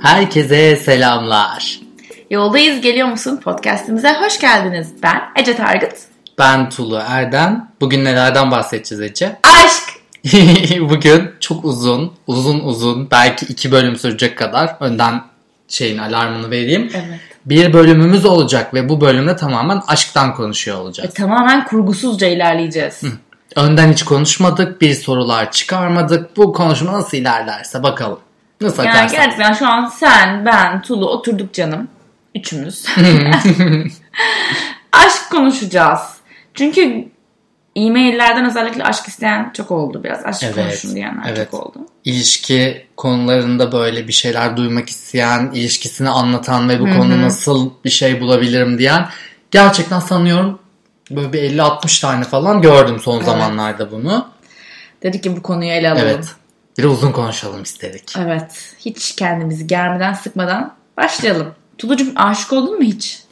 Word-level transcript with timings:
Herkese 0.00 0.76
selamlar. 0.76 1.80
Yoldayız 2.30 2.80
geliyor 2.80 3.08
musun 3.08 3.40
podcastimize 3.44 4.12
hoş 4.12 4.40
geldiniz. 4.40 4.88
Ben 5.02 5.22
Ece 5.36 5.56
Targıt. 5.56 5.94
Ben 6.38 6.70
Tulu 6.70 7.02
Erdem. 7.08 7.68
Bugün 7.80 8.04
nelerden 8.04 8.50
bahsedeceğiz 8.50 9.02
Ece? 9.02 9.36
Aşk. 9.42 9.82
Bugün 10.80 11.30
çok 11.40 11.64
uzun, 11.64 12.12
uzun 12.26 12.60
uzun 12.60 13.10
belki 13.10 13.46
iki 13.46 13.72
bölüm 13.72 13.96
sürecek 13.96 14.38
kadar 14.38 14.76
önden 14.80 15.22
şeyin 15.68 15.98
alarmını 15.98 16.50
vereyim. 16.50 16.90
Evet. 16.94 17.20
Bir 17.46 17.72
bölümümüz 17.72 18.24
olacak 18.24 18.74
ve 18.74 18.88
bu 18.88 19.00
bölümde 19.00 19.36
tamamen 19.36 19.82
aşktan 19.86 20.34
konuşuyor 20.34 20.78
olacağız. 20.78 21.14
tamamen 21.14 21.64
kurgusuzca 21.64 22.26
ilerleyeceğiz. 22.26 23.02
Önden 23.56 23.92
hiç 23.92 24.04
konuşmadık, 24.04 24.80
bir 24.80 24.94
sorular 24.94 25.52
çıkarmadık. 25.52 26.36
Bu 26.36 26.52
konuşma 26.52 26.92
nasıl 26.92 27.16
ilerlerse 27.16 27.82
bakalım. 27.82 28.18
Nasıl 28.60 28.84
Yani 28.84 28.96
akarsa. 28.96 29.16
gerçekten 29.16 29.52
şu 29.52 29.66
an 29.66 29.86
sen, 29.86 30.46
ben, 30.46 30.82
Tulu 30.82 31.10
oturduk 31.10 31.54
canım. 31.54 31.88
Üçümüz. 32.34 32.84
aşk 34.92 35.30
konuşacağız. 35.30 36.00
Çünkü 36.54 37.08
e-maillerden 37.76 38.46
özellikle 38.46 38.84
aşk 38.84 39.08
isteyen 39.08 39.50
çok 39.56 39.70
oldu 39.70 40.04
biraz. 40.04 40.24
Aşk 40.26 40.42
Evet, 40.42 40.54
konuşun 40.54 40.94
diyenler 40.94 41.22
evet. 41.28 41.48
çok 41.50 41.66
oldu. 41.66 41.78
ilişki 42.04 42.86
konularında 42.96 43.72
böyle 43.72 44.08
bir 44.08 44.12
şeyler 44.12 44.56
duymak 44.56 44.88
isteyen, 44.88 45.50
ilişkisini 45.54 46.08
anlatan 46.08 46.68
ve 46.68 46.80
bu 46.80 46.84
konuda 46.84 47.22
nasıl 47.22 47.70
bir 47.84 47.90
şey 47.90 48.20
bulabilirim 48.20 48.78
diyen 48.78 49.08
gerçekten 49.50 50.00
sanıyorum 50.00 50.58
böyle 51.10 51.32
bir 51.32 51.42
50-60 51.42 52.00
tane 52.00 52.24
falan 52.24 52.62
gördüm 52.62 53.00
son 53.00 53.22
zamanlarda 53.22 53.90
bunu. 53.90 54.28
Dedik 55.02 55.22
ki 55.22 55.36
bu 55.36 55.42
konuyu 55.42 55.70
ele 55.70 55.90
alalım. 55.90 56.06
Evet. 56.06 56.24
Bir 56.78 56.82
de 56.82 56.86
uzun 56.86 57.12
konuşalım 57.12 57.62
istedik. 57.62 58.14
Evet. 58.18 58.74
Hiç 58.78 59.16
kendimizi 59.16 59.66
germeden 59.66 60.12
sıkmadan 60.12 60.74
başlayalım. 60.96 61.54
Tulucuğum 61.78 62.12
aşık 62.16 62.52
oldun 62.52 62.76
mu 62.76 62.82
hiç? 62.82 63.22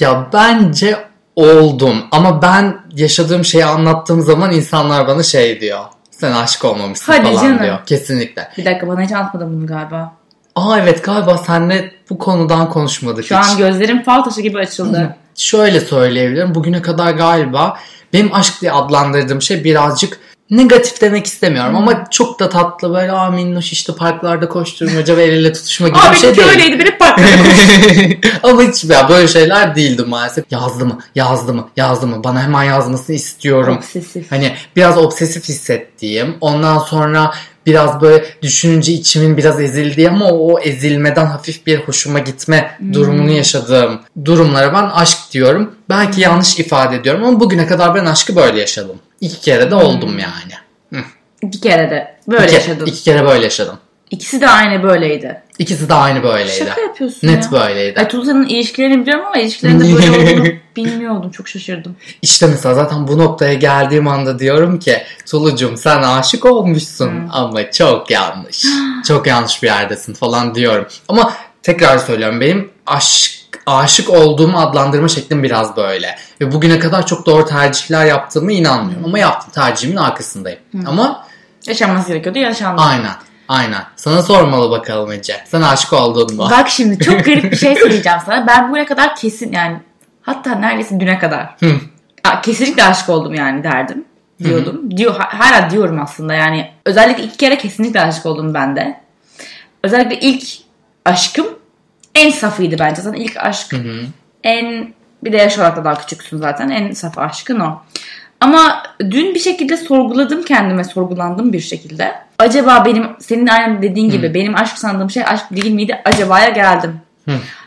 Ya 0.00 0.28
bence 0.32 0.98
oldum 1.36 2.02
ama 2.10 2.42
ben 2.42 2.80
yaşadığım 2.96 3.44
şeyi 3.44 3.64
anlattığım 3.64 4.20
zaman 4.20 4.50
insanlar 4.52 5.06
bana 5.08 5.22
şey 5.22 5.60
diyor. 5.60 5.80
Sen 6.10 6.32
aşık 6.32 6.64
olmamışsın 6.64 7.12
Hadi 7.12 7.22
falan 7.22 7.42
canım. 7.42 7.62
diyor. 7.62 7.78
Kesinlikle. 7.86 8.48
Bir 8.58 8.64
dakika 8.64 8.88
bana 8.88 9.00
hiç 9.02 9.12
anlatmadın 9.12 9.56
bunu 9.58 9.66
galiba. 9.66 10.12
Aa 10.56 10.78
evet 10.78 11.04
galiba 11.04 11.38
senle 11.38 11.92
bu 12.10 12.18
konudan 12.18 12.70
konuşmadık 12.70 13.24
Şu 13.26 13.38
hiç. 13.38 13.50
an 13.50 13.58
gözlerim 13.58 14.02
fal 14.02 14.22
taşı 14.22 14.40
gibi 14.40 14.58
açıldı. 14.58 15.16
şöyle 15.34 15.80
söyleyebilirim. 15.80 16.54
Bugüne 16.54 16.82
kadar 16.82 17.10
galiba 17.12 17.78
benim 18.12 18.34
aşk 18.34 18.60
diye 18.60 18.72
adlandırdığım 18.72 19.42
şey 19.42 19.64
birazcık 19.64 20.20
negatif 20.50 21.00
demek 21.00 21.26
istemiyorum 21.26 21.76
ama 21.76 22.10
çok 22.10 22.40
da 22.40 22.48
tatlı 22.48 22.94
böyle 22.94 23.12
aa 23.12 23.30
minnoş 23.30 23.72
işte 23.72 23.94
parklarda 23.94 24.48
koşturmaca 24.48 25.16
ve 25.16 25.24
el 25.24 25.32
ele 25.32 25.52
tutuşma 25.52 25.88
gibi 25.88 25.98
Abi 25.98 26.14
bir 26.14 26.20
şey 26.20 26.36
değil. 26.36 26.48
öyleydi 26.48 26.78
beni 26.78 26.98
parkta 26.98 27.22
ama 28.42 28.62
hiç 28.62 28.84
ya 28.84 29.08
böyle 29.08 29.28
şeyler 29.28 29.76
değildi 29.76 30.02
maalesef. 30.02 30.44
Yazdı 30.50 30.86
mı? 30.86 30.98
Yazdı 31.14 31.54
mı? 31.54 31.68
Yazdı 31.76 32.06
mı? 32.06 32.24
Bana 32.24 32.42
hemen 32.42 32.64
yazmasını 32.64 33.16
istiyorum. 33.16 33.76
Obsesif. 33.76 34.32
Hani 34.32 34.52
biraz 34.76 34.98
obsesif 34.98 35.48
hissettiğim, 35.48 36.36
ondan 36.40 36.78
sonra 36.78 37.32
biraz 37.66 38.00
böyle 38.00 38.24
düşününce 38.42 38.92
içimin 38.92 39.36
biraz 39.36 39.60
ezildiği 39.60 40.10
ama 40.10 40.24
o 40.24 40.60
ezilmeden 40.60 41.26
hafif 41.26 41.66
bir 41.66 41.78
hoşuma 41.78 42.18
gitme 42.18 42.78
durumunu 42.92 43.30
yaşadığım 43.30 44.00
durumlara 44.24 44.72
ben 44.72 44.90
aşk 44.94 45.18
diyorum. 45.32 45.74
Belki 45.88 46.20
yanlış 46.20 46.58
ifade 46.58 46.96
ediyorum 46.96 47.24
ama 47.24 47.40
bugüne 47.40 47.66
kadar 47.66 47.94
ben 47.94 48.04
aşkı 48.04 48.36
böyle 48.36 48.60
yaşadım. 48.60 48.96
İki 49.20 49.40
kere 49.40 49.70
de 49.70 49.74
oldum 49.74 50.18
yani. 50.18 51.04
İki 51.42 51.60
kere 51.60 51.90
de 51.90 52.16
böyle 52.28 52.44
iki, 52.44 52.54
yaşadın. 52.54 52.86
iki 52.86 53.02
kere 53.02 53.24
böyle 53.24 53.44
yaşadım. 53.44 53.78
İkisi 54.10 54.40
de 54.40 54.48
aynı 54.48 54.82
böyleydi. 54.82 55.42
İkisi 55.58 55.88
de 55.88 55.94
aynı 55.94 56.22
böyleydi. 56.22 56.58
Şaka 56.58 56.80
yapıyorsun 56.80 57.28
Net 57.28 57.44
ya. 57.44 57.50
böyleydi. 57.52 58.00
Ay 58.00 58.08
senin 58.10 58.42
ilişkilerini 58.46 59.00
biliyorum 59.02 59.24
ama 59.26 59.36
ilişkilerinde 59.38 59.84
böyle 59.94 60.10
olduğunu 60.10 60.48
bilmiyordum. 60.76 61.30
Çok 61.30 61.48
şaşırdım. 61.48 61.96
İşte 62.22 62.46
mesela 62.46 62.74
zaten 62.74 63.08
bu 63.08 63.18
noktaya 63.18 63.54
geldiğim 63.54 64.08
anda 64.08 64.38
diyorum 64.38 64.78
ki 64.78 65.02
Tulucum 65.26 65.76
sen 65.76 66.02
aşık 66.02 66.44
olmuşsun 66.44 67.10
ama 67.32 67.70
çok 67.70 68.10
yanlış. 68.10 68.64
çok 69.06 69.26
yanlış 69.26 69.62
bir 69.62 69.68
yerdesin 69.68 70.14
falan 70.14 70.54
diyorum. 70.54 70.86
Ama 71.08 71.32
tekrar 71.62 71.98
söylüyorum 71.98 72.40
benim 72.40 72.70
aşk 72.86 73.30
aşık 73.66 74.10
olduğumu 74.10 74.58
adlandırma 74.60 75.08
şeklim 75.08 75.42
biraz 75.42 75.76
böyle. 75.76 76.16
Ve 76.40 76.52
bugüne 76.52 76.78
kadar 76.78 77.06
çok 77.06 77.26
doğru 77.26 77.46
tercihler 77.46 78.06
yaptığımı 78.06 78.52
inanmıyorum. 78.52 79.04
Ama 79.04 79.18
yaptığım 79.18 79.50
tercihimin 79.52 79.96
arkasındayım. 79.96 80.58
Ama 80.86 81.26
Yaşanması 81.66 82.08
gerekiyordu 82.08 82.38
yaşandı. 82.38 82.82
aynen. 82.82 83.10
Aynen. 83.50 83.82
Sana 83.96 84.22
sormalı 84.22 84.70
bakalım 84.70 85.12
Ece. 85.12 85.36
Sen 85.44 85.62
aşık 85.62 85.92
oldun 85.92 86.36
mu? 86.36 86.48
Bak 86.50 86.68
şimdi 86.68 86.98
çok 87.04 87.24
garip 87.24 87.52
bir 87.52 87.56
şey 87.56 87.74
söyleyeceğim 87.76 88.18
sana. 88.26 88.46
Ben 88.46 88.68
bugüne 88.68 88.86
kadar 88.86 89.16
kesin 89.16 89.52
yani 89.52 89.80
hatta 90.22 90.54
neredeyse 90.54 91.00
düne 91.00 91.18
kadar 91.18 91.56
Hı. 91.60 91.72
Kesinlikle 92.42 92.84
aşık 92.84 93.08
oldum 93.08 93.34
yani 93.34 93.64
derdim. 93.64 94.04
Diyordum. 94.44 94.96
Diyor, 94.96 95.14
ha- 95.16 95.38
hala 95.38 95.70
diyorum 95.70 96.00
aslında 96.02 96.34
yani. 96.34 96.70
Özellikle 96.86 97.22
iki 97.22 97.36
kere 97.36 97.58
kesinlikle 97.58 98.00
aşık 98.00 98.26
oldum 98.26 98.54
ben 98.54 98.76
de. 98.76 99.00
Özellikle 99.84 100.20
ilk 100.20 100.44
aşkım 101.04 101.46
en 102.14 102.30
safıydı 102.30 102.76
bence. 102.78 103.02
Zaten 103.02 103.20
ilk 103.20 103.36
aşk 103.36 103.74
en 104.44 104.94
bir 105.24 105.32
de 105.32 105.36
yaş 105.36 105.58
olarak 105.58 105.76
da 105.76 105.84
daha 105.84 105.94
küçüksün 105.98 106.38
zaten. 106.38 106.68
En 106.68 106.92
saf 106.92 107.18
aşkın 107.18 107.60
o. 107.60 107.82
Ama 108.40 108.82
dün 109.00 109.34
bir 109.34 109.40
şekilde 109.40 109.76
sorguladım 109.76 110.42
kendime, 110.42 110.84
sorgulandım 110.84 111.52
bir 111.52 111.60
şekilde. 111.60 112.14
Acaba 112.38 112.84
benim, 112.84 113.06
senin 113.18 113.46
aynı 113.46 113.82
dediğin 113.82 114.10
gibi 114.10 114.34
benim 114.34 114.54
aşk 114.56 114.78
sandığım 114.78 115.10
şey 115.10 115.22
aşk 115.26 115.44
değil 115.50 115.70
miydi? 115.70 116.00
Acaba'ya 116.04 116.48
geldim. 116.48 117.00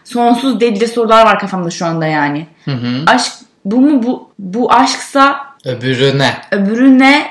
Sonsuz 0.04 0.60
deli 0.60 0.88
sorular 0.88 1.26
var 1.26 1.40
kafamda 1.40 1.70
şu 1.70 1.86
anda 1.86 2.06
yani. 2.06 2.48
Hı 2.66 2.72
hı. 2.72 3.04
Aşk 3.08 3.34
bu 3.66 3.82
mu 3.82 4.04
bu 4.04 4.32
bu 4.40 4.74
aşksa 4.74 5.40
Öbürü 5.66 6.18
ne? 6.18 6.34
öbürü 6.52 7.00
ne 7.00 7.28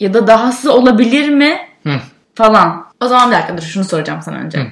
ya 0.00 0.14
da 0.14 0.26
dahası 0.26 0.72
olabilir 0.72 1.28
mi 1.28 1.58
Hı. 1.86 1.92
falan. 2.34 2.86
O 3.00 3.08
zaman 3.08 3.30
bir 3.30 3.36
dakika 3.36 3.58
dur 3.58 3.62
şunu 3.62 3.84
soracağım 3.84 4.20
sana 4.24 4.36
önce. 4.36 4.66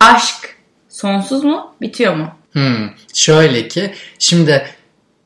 Aşk 0.00 0.56
sonsuz 0.88 1.44
mu 1.44 1.74
bitiyor 1.80 2.14
mu? 2.16 2.28
Hmm, 2.52 2.90
şöyle 3.14 3.68
ki 3.68 3.94
şimdi 4.18 4.66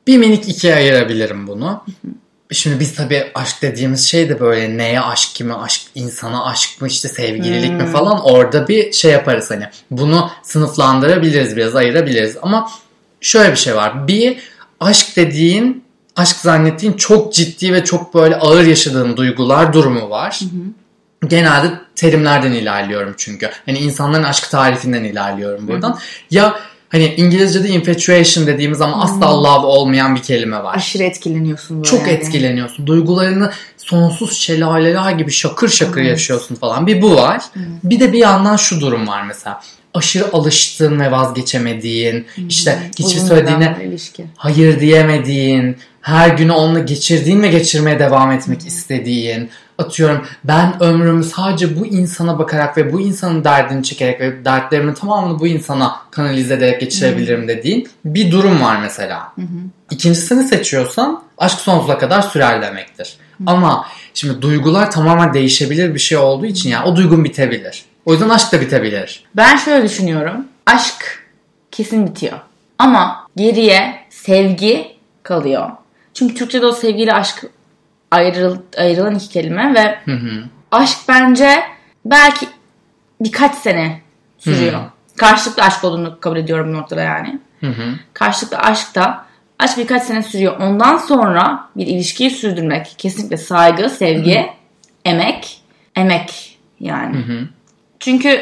bir 0.07 0.17
minik 0.17 0.49
ikiye 0.49 0.75
ayırabilirim 0.75 1.47
bunu. 1.47 1.83
Şimdi 2.51 2.79
biz 2.79 2.95
tabii 2.95 3.31
aşk 3.35 3.61
dediğimiz 3.61 4.07
şey 4.07 4.29
de 4.29 4.39
böyle 4.39 4.77
neye 4.77 5.01
aşk 5.01 5.35
kime 5.35 5.53
aşk 5.53 5.81
insana 5.95 6.45
aşk 6.45 6.81
mı 6.81 6.87
işte 6.87 7.07
sevgililik 7.07 7.71
mi 7.71 7.85
falan 7.85 8.21
orada 8.23 8.67
bir 8.67 8.91
şey 8.93 9.11
yaparız 9.11 9.51
hani. 9.51 9.65
Bunu 9.91 10.31
sınıflandırabiliriz 10.43 11.55
biraz 11.55 11.75
ayırabiliriz 11.75 12.37
ama 12.41 12.69
şöyle 13.21 13.51
bir 13.51 13.57
şey 13.57 13.75
var. 13.75 14.07
Bir 14.07 14.37
aşk 14.79 15.15
dediğin 15.15 15.83
aşk 16.15 16.37
zannettiğin 16.37 16.93
çok 16.93 17.33
ciddi 17.33 17.73
ve 17.73 17.83
çok 17.83 18.13
böyle 18.13 18.35
ağır 18.35 18.65
yaşadığın 18.65 19.17
duygular 19.17 19.73
durumu 19.73 20.09
var. 20.09 20.39
Genelde 21.27 21.71
terimlerden 21.95 22.51
ilerliyorum 22.51 23.13
çünkü. 23.17 23.49
Hani 23.65 23.79
insanların 23.79 24.23
aşk 24.23 24.49
tarifinden 24.51 25.03
ilerliyorum 25.03 25.67
buradan. 25.67 25.99
Ya 26.31 26.59
hani 26.89 27.13
İngilizce'de 27.17 27.69
infatuation 27.69 28.47
dediğimiz 28.47 28.81
ama 28.81 29.03
asla 29.03 29.43
love 29.43 29.65
olmayan 29.65 30.15
bir 30.15 30.21
kelime 30.21 30.63
var. 30.63 30.75
Aşırı 30.75 31.03
etkileniyorsun. 31.03 31.81
Çok 31.81 31.99
yani. 31.99 32.11
etkileniyorsun. 32.11 32.87
Duygularını 32.87 33.51
sonsuz 33.77 34.37
şelaleler 34.37 35.11
gibi 35.11 35.31
şakır 35.31 35.69
şakır 35.69 36.01
yaşıyorsun 36.01 36.55
falan. 36.55 36.87
Bir 36.87 37.01
bu 37.01 37.15
var. 37.15 37.41
Bir 37.83 37.99
de 37.99 38.13
bir 38.13 38.19
yandan 38.19 38.55
şu 38.55 38.81
durum 38.81 39.07
var 39.07 39.23
mesela. 39.23 39.61
Aşırı 39.93 40.25
alıştığın 40.33 40.99
ve 40.99 41.11
vazgeçemediğin, 41.11 42.25
işte 42.49 42.79
hiçbir 42.99 43.05
Uzun 43.05 43.27
söylediğine 43.27 43.77
hayır 44.35 44.79
diyemediğin, 44.79 45.77
her 46.01 46.29
günü 46.29 46.51
onunla 46.51 46.79
geçirdiğin 46.79 47.43
ve 47.43 47.47
geçirmeye 47.47 47.99
devam 47.99 48.31
etmek 48.31 48.67
istediğin, 48.67 49.49
atıyorum 49.77 50.25
ben 50.43 50.83
ömrümü 50.83 51.23
sadece 51.23 51.79
bu 51.79 51.85
insana 51.85 52.39
bakarak 52.39 52.77
ve 52.77 52.93
bu 52.93 53.01
insanın 53.01 53.43
derdini 53.43 53.83
çekerek 53.83 54.21
ve 54.21 54.45
dertlerimin 54.45 54.93
tamamını 54.93 55.39
bu 55.39 55.47
insana 55.47 56.01
kanalize 56.11 56.53
ederek 56.53 56.79
geçirebilirim 56.79 57.47
dediğin 57.47 57.89
bir 58.05 58.31
durum 58.31 58.61
var 58.61 58.77
mesela. 58.81 59.33
İkincisini 59.91 60.43
seçiyorsan 60.43 61.23
aşk 61.37 61.59
sonsuza 61.59 61.97
kadar 61.97 62.21
sürer 62.21 62.61
demektir. 62.61 63.17
Ama 63.45 63.85
şimdi 64.13 64.41
duygular 64.41 64.91
tamamen 64.91 65.33
değişebilir 65.33 65.93
bir 65.93 65.99
şey 65.99 66.17
olduğu 66.17 66.45
için 66.45 66.69
yani 66.69 66.85
o 66.85 66.95
duygun 66.95 67.23
bitebilir. 67.23 67.85
O 68.05 68.11
yüzden 68.11 68.29
aşk 68.29 68.51
da 68.51 68.61
bitebilir. 68.61 69.23
Ben 69.35 69.57
şöyle 69.57 69.83
düşünüyorum. 69.83 70.45
Aşk 70.65 71.23
kesin 71.71 72.07
bitiyor. 72.07 72.39
Ama 72.79 73.27
geriye 73.35 73.95
sevgi 74.09 74.87
kalıyor. 75.23 75.69
Çünkü 76.13 76.35
Türkçe'de 76.35 76.65
o 76.65 76.71
sevgiyle 76.71 77.13
aşk 77.13 77.45
ayrıl, 78.11 78.57
ayrılan 78.77 79.15
iki 79.15 79.29
kelime 79.29 79.73
ve 79.73 79.99
aşk 80.71 80.97
bence 81.07 81.63
belki 82.05 82.47
birkaç 83.21 83.55
sene 83.55 84.01
sürüyor. 84.37 84.81
Karşılıklı 85.17 85.63
aşk 85.63 85.83
olduğunu 85.83 86.19
kabul 86.19 86.37
ediyorum 86.37 86.73
bu 86.73 86.77
noktada 86.77 87.01
yani. 87.01 87.39
Karşılıklı 88.13 88.57
aşk 88.57 88.95
da 88.95 89.25
aşk 89.59 89.77
birkaç 89.77 90.03
sene 90.03 90.23
sürüyor. 90.23 90.57
Ondan 90.59 90.97
sonra 90.97 91.69
bir 91.75 91.87
ilişkiyi 91.87 92.29
sürdürmek 92.31 92.95
kesinlikle 92.97 93.37
saygı, 93.37 93.89
sevgi, 93.89 94.47
emek, 95.05 95.61
emek 95.95 96.57
yani. 96.79 97.15
Çünkü 97.99 98.41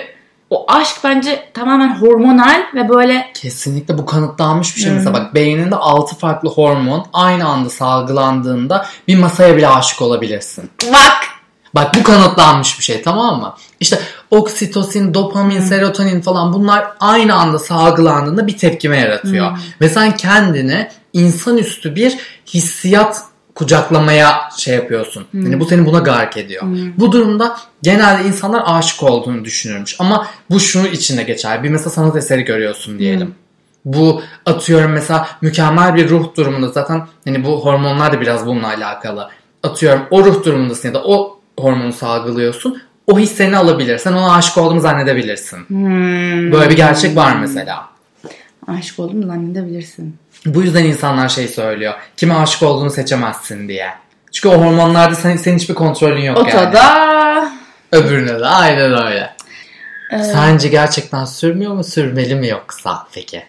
o 0.50 0.66
aşk 0.68 0.96
bence 1.04 1.50
tamamen 1.54 1.96
hormonal 1.96 2.62
ve 2.76 2.90
böyle 2.90 3.32
Kesinlikle 3.34 3.98
bu 3.98 4.06
kanıtlanmış 4.06 4.76
bir 4.76 4.82
şey. 4.82 4.92
Mesela 4.92 5.14
bak 5.14 5.36
beyninde 5.36 5.76
6 5.76 6.16
farklı 6.16 6.50
hormon 6.50 7.06
aynı 7.14 7.48
anda 7.48 7.70
salgılandığında 7.70 8.86
bir 9.08 9.16
masaya 9.16 9.58
bile 9.58 9.68
aşık 9.68 10.02
olabilirsin. 10.02 10.70
bak 10.94 11.36
Bak 11.76 11.96
bu 11.96 12.04
kanıtlanmış 12.04 12.80
bir 12.80 12.84
şey 12.84 13.02
tamam 13.02 13.42
mı? 13.42 13.56
İşte 13.80 14.00
oksitosin, 14.32 15.14
dopamin, 15.14 15.62
serotonin 15.62 16.22
falan 16.22 16.54
bunlar 16.54 16.88
aynı 17.00 17.36
anda 17.36 17.60
salgılandığında 17.60 18.48
bir 18.48 18.58
tepkime 18.58 18.98
yaratıyor. 18.98 19.58
Ve 19.82 19.90
sen 19.90 20.18
kendine 20.18 20.92
insanüstü 21.14 21.96
bir 21.96 22.18
hissiyat 22.54 23.24
kucaklamaya 23.56 24.50
şey 24.58 24.76
yapıyorsun. 24.76 25.26
Yani 25.34 25.60
bu 25.60 25.66
seni 25.66 25.86
buna 25.86 26.00
gark 26.00 26.38
ediyor. 26.38 26.64
Bu 26.98 27.12
durumda 27.12 27.58
genelde 27.84 28.28
insanlar 28.28 28.64
aşık 28.66 29.04
olduğunu 29.04 29.46
düşünürmüş. 29.46 29.96
Ama 30.00 30.28
bu 30.50 30.60
şunu 30.60 30.88
içinde 30.88 31.24
geçer. 31.24 31.64
Bir 31.64 31.70
mesela 31.70 31.90
sanat 31.90 32.16
eseri 32.16 32.42
görüyorsun 32.44 33.00
diyelim. 33.00 33.36
Bu 33.86 34.22
atıyorum 34.46 34.92
mesela 34.92 35.28
mükemmel 35.42 35.96
bir 35.96 36.10
ruh 36.10 36.36
durumunda 36.38 36.68
zaten 36.68 37.08
hani 37.26 37.46
bu 37.46 37.66
hormonlar 37.66 38.14
da 38.14 38.22
biraz 38.22 38.46
bununla 38.46 38.68
alakalı. 38.68 39.30
Atıyorum 39.64 40.02
o 40.12 40.24
ruh 40.26 40.44
durumundasın 40.46 40.88
ya 40.88 40.94
da 40.94 41.04
o 41.04 41.40
hormonu 41.60 41.94
salgılıyorsun. 41.94 42.82
O 43.08 43.20
his 43.20 43.32
seni 43.32 43.58
alabilir. 43.58 43.98
Sen 43.98 44.14
ona 44.14 44.36
aşık 44.36 44.58
olduğunu 44.58 44.80
zannedebilirsin. 44.80 45.58
hmm, 45.68 46.52
Böyle 46.52 46.70
bir 46.70 46.76
gerçek 46.76 47.16
var 47.16 47.36
mesela. 47.40 47.90
Aşık 48.68 49.00
oldum 49.00 49.24
zannedebilirsin. 49.28 50.18
Bu 50.46 50.62
yüzden 50.62 50.84
insanlar 50.84 51.30
şey 51.30 51.48
söylüyor. 51.48 51.94
Kime 52.18 52.34
aşık 52.34 52.64
olduğunu 52.64 52.90
seçemezsin 52.90 53.68
diye. 53.68 53.90
Çünkü 54.32 54.56
o 54.56 54.62
hormonlarda 54.62 55.16
senin, 55.16 55.38
senin 55.38 55.58
hiçbir 55.58 55.74
kontrolün 55.74 56.22
yok 56.22 56.38
yani. 56.38 56.68
Otoda 56.68 57.52
Öbürüne 57.92 58.40
de 58.40 58.46
aynen 58.46 59.06
öyle. 59.08 59.30
e, 60.12 60.18
Sence 60.24 60.68
gerçekten 60.68 61.26
sürmüyor 61.26 61.74
mu 61.74 61.84
sürmeli 61.84 62.36
mi 62.36 62.48
yoksa 62.48 63.08
peki? 63.14 63.44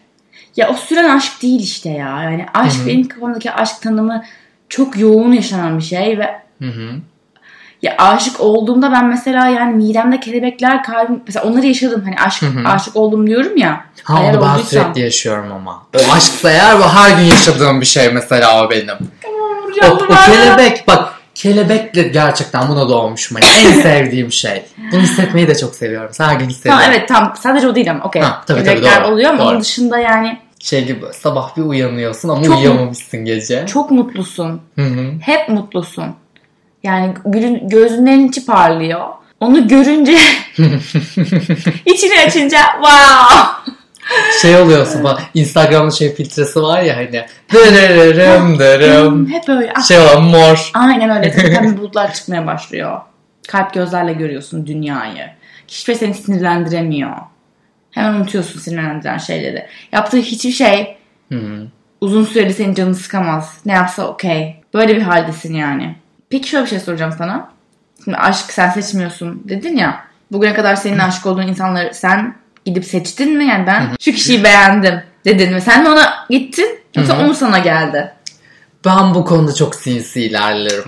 ya 0.57 0.69
o 0.71 0.75
süren 0.75 1.17
aşk 1.17 1.43
değil 1.43 1.61
işte 1.61 1.89
ya. 1.89 2.23
Yani 2.23 2.47
aşk 2.55 2.87
benim 2.87 3.09
kafamdaki 3.09 3.53
aşk 3.53 3.83
tanımı 3.83 4.25
çok 4.69 4.99
yoğun 4.99 5.33
yaşanan 5.33 5.79
bir 5.79 5.85
şey 5.85 6.19
ve 6.19 6.41
Hı 6.63 6.69
hı. 6.69 6.91
Ya 7.83 7.95
aşık 7.99 8.41
olduğumda 8.41 8.93
ben 8.93 9.07
mesela 9.07 9.49
yani 9.49 9.77
midemde 9.77 10.21
kelebekler 10.21 10.83
kalbim 10.83 11.21
mesela 11.27 11.45
onları 11.45 11.67
yaşadım 11.67 12.03
hani 12.05 12.17
aşk 12.27 12.43
aşık 12.67 12.97
oldum 12.97 13.27
diyorum 13.27 13.57
ya. 13.57 13.85
Ha 14.05 14.23
onu 14.23 14.33
ben 14.33 14.47
olduysam- 14.47 14.65
sürekli 14.67 15.01
yaşıyorum 15.01 15.53
ama. 15.53 15.83
O 15.97 16.13
aşksa 16.13 16.51
eğer 16.51 16.79
bu 16.79 16.83
her 16.83 17.11
gün 17.19 17.25
yaşadığım 17.25 17.81
bir 17.81 17.87
şey 17.87 18.13
mesela 18.13 18.65
o 18.67 18.71
benim. 18.71 18.97
O, 19.83 19.87
o 19.95 19.99
kelebek 20.27 20.89
bak 20.89 21.13
kelebekle 21.35 22.03
gerçekten 22.03 22.69
buna 22.69 22.89
doğmuşum. 22.89 23.39
Yani 23.43 23.67
en 23.77 23.81
sevdiğim 23.83 24.33
şey. 24.33 24.63
Bunu 24.93 25.01
hissetmeyi 25.01 25.49
de 25.49 25.55
çok 25.55 25.75
seviyorum. 25.75 26.11
Her 26.19 26.35
gün 26.35 26.49
hissediyorum. 26.49 26.81
Tamam 26.83 26.97
evet 26.99 27.09
tam 27.09 27.33
sadece 27.41 27.69
o 27.69 27.75
değil 27.75 27.91
ama 27.91 28.05
okey. 28.05 28.23
Ha, 28.23 28.43
tabii, 28.47 28.59
tabii, 28.59 28.69
Kelebekler 28.69 29.05
doğru, 29.05 29.13
oluyor 29.13 29.31
ama 29.31 29.39
doğru. 29.39 29.49
onun 29.49 29.61
dışında 29.61 29.99
yani 29.99 30.39
Şey 30.61 30.85
gibi 30.87 31.05
sabah 31.13 31.57
bir 31.57 31.63
uyanıyorsun 31.63 32.29
ama 32.29 32.43
Çok- 32.45 32.57
uyuyamamışsın 32.59 33.25
gece. 33.25 33.67
çok 33.67 33.91
mutlusun. 33.91 34.61
Hı 34.75 34.83
hı. 34.85 35.13
Hep 35.21 35.49
mutlusun. 35.49 36.05
Yani 36.87 37.15
gülün, 37.25 37.69
gözünün 37.69 38.29
içi 38.29 38.47
parlıyor. 38.47 39.07
Onu 39.41 39.69
görünce 39.69 40.19
içini 41.87 42.21
açınca 42.27 42.59
wow. 42.83 43.73
Şey 44.43 44.57
oluyorsun 44.57 45.05
bak 45.05 45.23
Instagram'da 45.35 45.91
şey 45.91 46.15
filtresi 46.15 46.63
var 46.63 46.83
ya 46.83 46.97
hani 46.97 47.25
dırırırım 47.53 48.59
dırım. 48.59 49.31
Hep 49.31 49.49
öyle. 49.49 49.73
Ah, 49.77 49.83
Şey 49.83 49.99
olan 49.99 50.23
mor. 50.23 50.71
Aynen 50.75 51.11
öyle. 51.11 51.31
Tepeden 51.37 51.77
bulutlar 51.79 52.15
çıkmaya 52.15 52.47
başlıyor. 52.47 53.01
Kalp 53.49 53.75
gözlerle 53.75 54.13
görüyorsun 54.13 54.67
dünyayı. 54.67 55.27
Hiçbir 55.69 55.95
şey 55.95 55.95
seni 55.95 56.15
sinirlendiremiyor. 56.15 57.17
Hemen 57.91 58.15
unutuyorsun 58.15 58.61
sinirlendiren 58.61 59.19
şeyleri. 59.19 59.67
Yaptığı 59.93 60.17
hiçbir 60.17 60.53
şey 60.53 60.97
uzun 62.01 62.25
süreli 62.25 62.55
senin 62.55 62.75
canını 62.75 62.95
sıkamaz. 62.95 63.59
Ne 63.67 63.73
yapsa 63.73 64.07
okey. 64.09 64.57
Böyle 64.75 64.97
bir 64.97 65.03
haldesin 65.03 65.55
yani. 65.55 65.97
Peki 66.31 66.49
şöyle 66.49 66.65
bir 66.65 66.71
şey 66.71 66.81
soracağım 66.81 67.15
sana. 67.19 67.51
Şimdi 68.05 68.17
aşk 68.17 68.53
sen 68.53 68.71
seçmiyorsun 68.71 69.43
dedin 69.45 69.77
ya. 69.77 70.05
Bugüne 70.33 70.55
kadar 70.55 70.77
senin 70.77 70.99
aşık 70.99 71.27
olduğun 71.27 71.47
insanları 71.47 71.95
sen 71.95 72.37
gidip 72.65 72.85
seçtin 72.85 73.37
mi? 73.37 73.47
Yani 73.47 73.67
ben 73.67 73.91
şu 74.01 74.13
kişiyi 74.13 74.45
beğendim 74.45 75.03
dedin 75.25 75.53
mi? 75.55 75.61
Sen 75.61 75.83
mi 75.83 75.89
ona 75.89 76.27
gittin 76.31 76.79
yoksa 76.97 77.19
onu 77.19 77.35
sana 77.35 77.59
geldi? 77.59 78.13
Ben 78.85 79.15
bu 79.15 79.25
konuda 79.25 79.55
çok 79.55 79.75
sinsi 79.75 80.23
ilerlerim. 80.23 80.85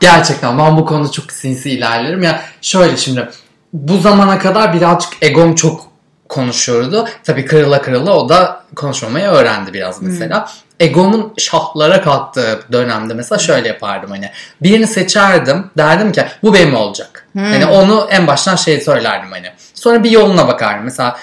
Gerçekten 0.00 0.58
ben 0.58 0.76
bu 0.76 0.86
konuda 0.86 1.10
çok 1.10 1.32
sinsi 1.32 1.70
ilerlerim. 1.70 2.22
Ya 2.22 2.40
şöyle 2.62 2.96
şimdi 2.96 3.28
bu 3.72 3.98
zamana 3.98 4.38
kadar 4.38 4.74
birazcık 4.74 5.12
egom 5.22 5.54
çok 5.54 5.88
konuşuyordu. 6.28 7.08
Tabii 7.24 7.44
kırıla 7.44 7.82
kırıla 7.82 8.16
o 8.16 8.28
da 8.28 8.64
konuşmamayı 8.76 9.26
öğrendi 9.26 9.72
biraz 9.72 10.02
mesela. 10.02 10.48
Egomun 10.80 11.34
şahlara 11.38 12.02
kalktığı 12.02 12.60
dönemde 12.72 13.14
mesela 13.14 13.38
şöyle 13.38 13.68
yapardım 13.68 14.10
hani. 14.10 14.30
Birini 14.62 14.86
seçerdim 14.86 15.70
derdim 15.78 16.12
ki 16.12 16.24
bu 16.42 16.54
benim 16.54 16.74
olacak. 16.74 17.28
Hani 17.38 17.66
onu 17.66 18.08
en 18.10 18.26
baştan 18.26 18.56
şey 18.56 18.80
söylerdim 18.80 19.30
hani. 19.30 19.52
Sonra 19.74 20.04
bir 20.04 20.10
yoluna 20.10 20.48
bakardım. 20.48 20.84
Mesela 20.84 21.16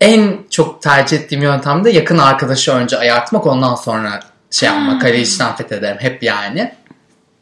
en 0.00 0.36
çok 0.50 0.82
tercih 0.82 1.16
ettiğim 1.16 1.42
yöntem 1.42 1.84
de 1.84 1.90
yakın 1.90 2.18
arkadaşı 2.18 2.72
önce 2.72 2.98
ayartmak 2.98 3.46
ondan 3.46 3.74
sonra 3.74 4.20
şey 4.50 4.68
yapmak. 4.68 5.00
Kaleyi 5.02 5.22
içten 5.24 5.56
fethederim 5.56 5.96
hep 6.00 6.22
yani. 6.22 6.72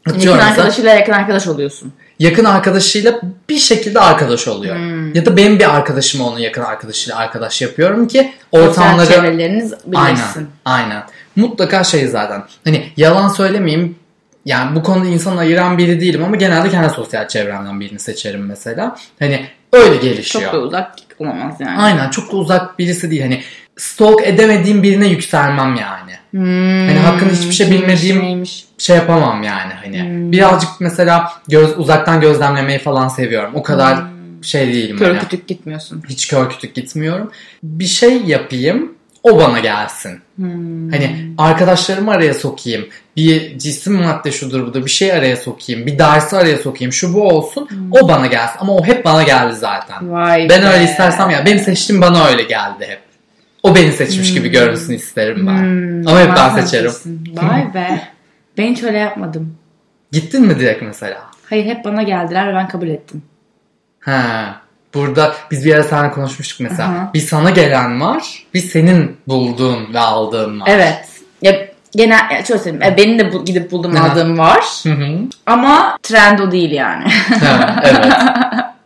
Yakın 0.07 0.19
Atıyorum 0.19 0.37
mesela, 0.37 0.51
arkadaşıyla 0.51 0.93
yakın 0.93 1.11
arkadaş 1.13 1.47
oluyorsun. 1.47 1.93
yakın 2.19 2.45
arkadaşıyla 2.45 3.19
bir 3.49 3.57
şekilde 3.57 3.99
arkadaş 3.99 4.47
oluyor. 4.47 4.75
Ya 5.13 5.25
da 5.25 5.37
benim 5.37 5.59
bir 5.59 5.75
arkadaşımı 5.75 6.27
onun 6.27 6.39
yakın 6.39 6.61
arkadaşıyla 6.61 7.17
arkadaş 7.19 7.61
yapıyorum 7.61 8.07
ki 8.07 8.33
Sosyal 8.53 8.69
ortamları... 8.69 9.07
çevreleriniz 9.07 9.73
Aynen, 9.95 10.15
birleşsin. 10.15 10.49
aynen. 10.65 11.03
Mutlaka 11.35 11.83
şey 11.83 12.07
zaten. 12.07 12.43
Hani 12.63 12.85
yalan 12.97 13.27
söylemeyeyim. 13.27 13.95
Yani 14.45 14.75
bu 14.75 14.83
konuda 14.83 15.07
insan 15.07 15.37
ayıran 15.37 15.77
biri 15.77 16.01
değilim 16.01 16.23
ama 16.23 16.35
genelde 16.35 16.69
kendi 16.69 16.89
sosyal 16.89 17.27
çevremden 17.27 17.79
birini 17.79 17.99
seçerim 17.99 18.45
mesela. 18.45 18.95
Hani 19.19 19.45
öyle 19.73 19.95
gelişiyor. 19.95 20.43
Çok 20.43 20.53
da 20.53 20.59
uzak 20.59 20.95
olamaz 21.19 21.55
yani. 21.59 21.77
Aynen 21.77 22.09
çok 22.09 22.31
da 22.31 22.37
uzak 22.37 22.79
birisi 22.79 23.11
değil. 23.11 23.21
Hani 23.21 23.41
stalk 23.77 24.27
edemediğim 24.27 24.83
birine 24.83 25.07
yükselmem 25.07 25.75
yani. 25.75 26.11
Hmm, 26.31 26.87
Hani 26.87 26.99
hakkında 26.99 27.33
hiçbir 27.33 27.51
şey 27.51 27.71
bilmediğim- 27.71 28.21
neymiş? 28.21 28.65
Şey 28.77 28.95
yapamam 28.95 29.43
yani 29.43 29.73
hani. 29.83 30.03
Hmm. 30.03 30.31
Birazcık 30.31 30.69
mesela 30.79 31.31
göz, 31.47 31.79
uzaktan 31.79 32.21
gözlemlemeyi 32.21 32.79
falan 32.79 33.07
seviyorum. 33.07 33.51
O 33.55 33.63
kadar 33.63 33.99
şey 34.41 34.67
değilim. 34.67 34.97
Kör 34.97 35.07
hani. 35.07 35.19
kütük 35.19 35.47
gitmiyorsun. 35.47 36.03
Hiç 36.09 36.27
kör 36.27 36.49
kütük 36.49 36.75
gitmiyorum. 36.75 37.31
Bir 37.63 37.85
şey 37.85 38.21
yapayım 38.21 38.94
o 39.31 39.39
bana 39.39 39.59
gelsin. 39.59 40.19
Hmm. 40.35 40.91
Hani 40.91 41.31
arkadaşlarımı 41.37 42.11
araya 42.11 42.33
sokayım. 42.33 42.85
Bir 43.15 43.57
cisim 43.59 43.93
madde 43.93 44.31
şudur 44.31 44.67
budur 44.67 44.85
bir 44.85 44.89
şey 44.89 45.11
araya 45.13 45.37
sokayım. 45.37 45.85
Bir 45.85 45.99
dersi 45.99 46.37
araya 46.37 46.57
sokayım. 46.57 46.93
Şu 46.93 47.13
bu 47.13 47.23
olsun. 47.27 47.69
O 47.91 48.07
bana 48.09 48.27
gelsin. 48.27 48.57
Ama 48.59 48.73
o 48.75 48.85
hep 48.85 49.05
bana 49.05 49.23
geldi 49.23 49.55
zaten. 49.55 50.11
Vay 50.11 50.49
Ben 50.49 50.61
be. 50.61 50.65
öyle 50.67 50.83
istersem 50.83 51.29
ya 51.29 51.45
benim 51.45 51.59
seçtiğim 51.59 52.01
bana 52.01 52.25
öyle 52.27 52.43
geldi 52.43 52.85
hep. 52.87 52.99
O 53.63 53.75
beni 53.75 53.91
seçmiş 53.91 54.33
gibi 54.33 54.49
görünsün 54.49 54.93
isterim 54.93 55.47
ben. 55.47 55.59
Hmm, 55.61 56.07
Ama 56.07 56.19
hep 56.19 56.27
ben 56.29 56.35
vallahi 56.35 56.61
seçerim. 56.61 56.91
Vay 57.33 57.61
be. 57.73 58.01
Ben 58.57 58.71
hiç 58.71 58.83
öyle 58.83 58.97
yapmadım. 58.97 59.57
Gittin 60.11 60.41
mi 60.45 60.59
direkt 60.59 60.81
mesela? 60.81 61.17
Hayır 61.49 61.65
hep 61.65 61.85
bana 61.85 62.03
geldiler 62.03 62.47
ve 62.47 62.53
ben 62.55 62.67
kabul 62.67 62.87
ettim. 62.87 63.23
Ha. 63.99 64.55
Burada 64.95 65.33
biz 65.51 65.65
bir 65.65 65.75
ara 65.75 65.83
seninle 65.83 66.11
konuşmuştuk 66.11 66.59
mesela. 66.69 66.89
Aha. 66.89 67.11
Bir 67.13 67.19
sana 67.19 67.49
gelen 67.49 68.01
var. 68.01 68.43
Bir 68.53 68.59
senin 68.59 69.17
bulduğun 69.27 69.93
ve 69.93 69.99
aldığın 69.99 70.59
var. 70.61 70.67
Evet. 70.71 71.05
Ya 71.41 71.51
genel 71.95 72.31
ya 72.31 72.45
şöyle 72.45 72.63
söyleyeyim. 72.63 72.93
e, 72.93 72.97
Benim 72.97 73.19
de 73.19 73.33
bu, 73.33 73.45
gidip 73.45 73.71
buldum 73.71 73.95
Aha. 73.95 74.11
aldığım 74.11 74.37
var. 74.37 74.63
Hı 74.83 74.89
hı. 74.89 75.07
Ama 75.45 75.97
trend 76.03 76.39
o 76.39 76.51
değil 76.51 76.71
yani. 76.71 77.03
Ha, 77.43 77.75
evet. 77.83 78.13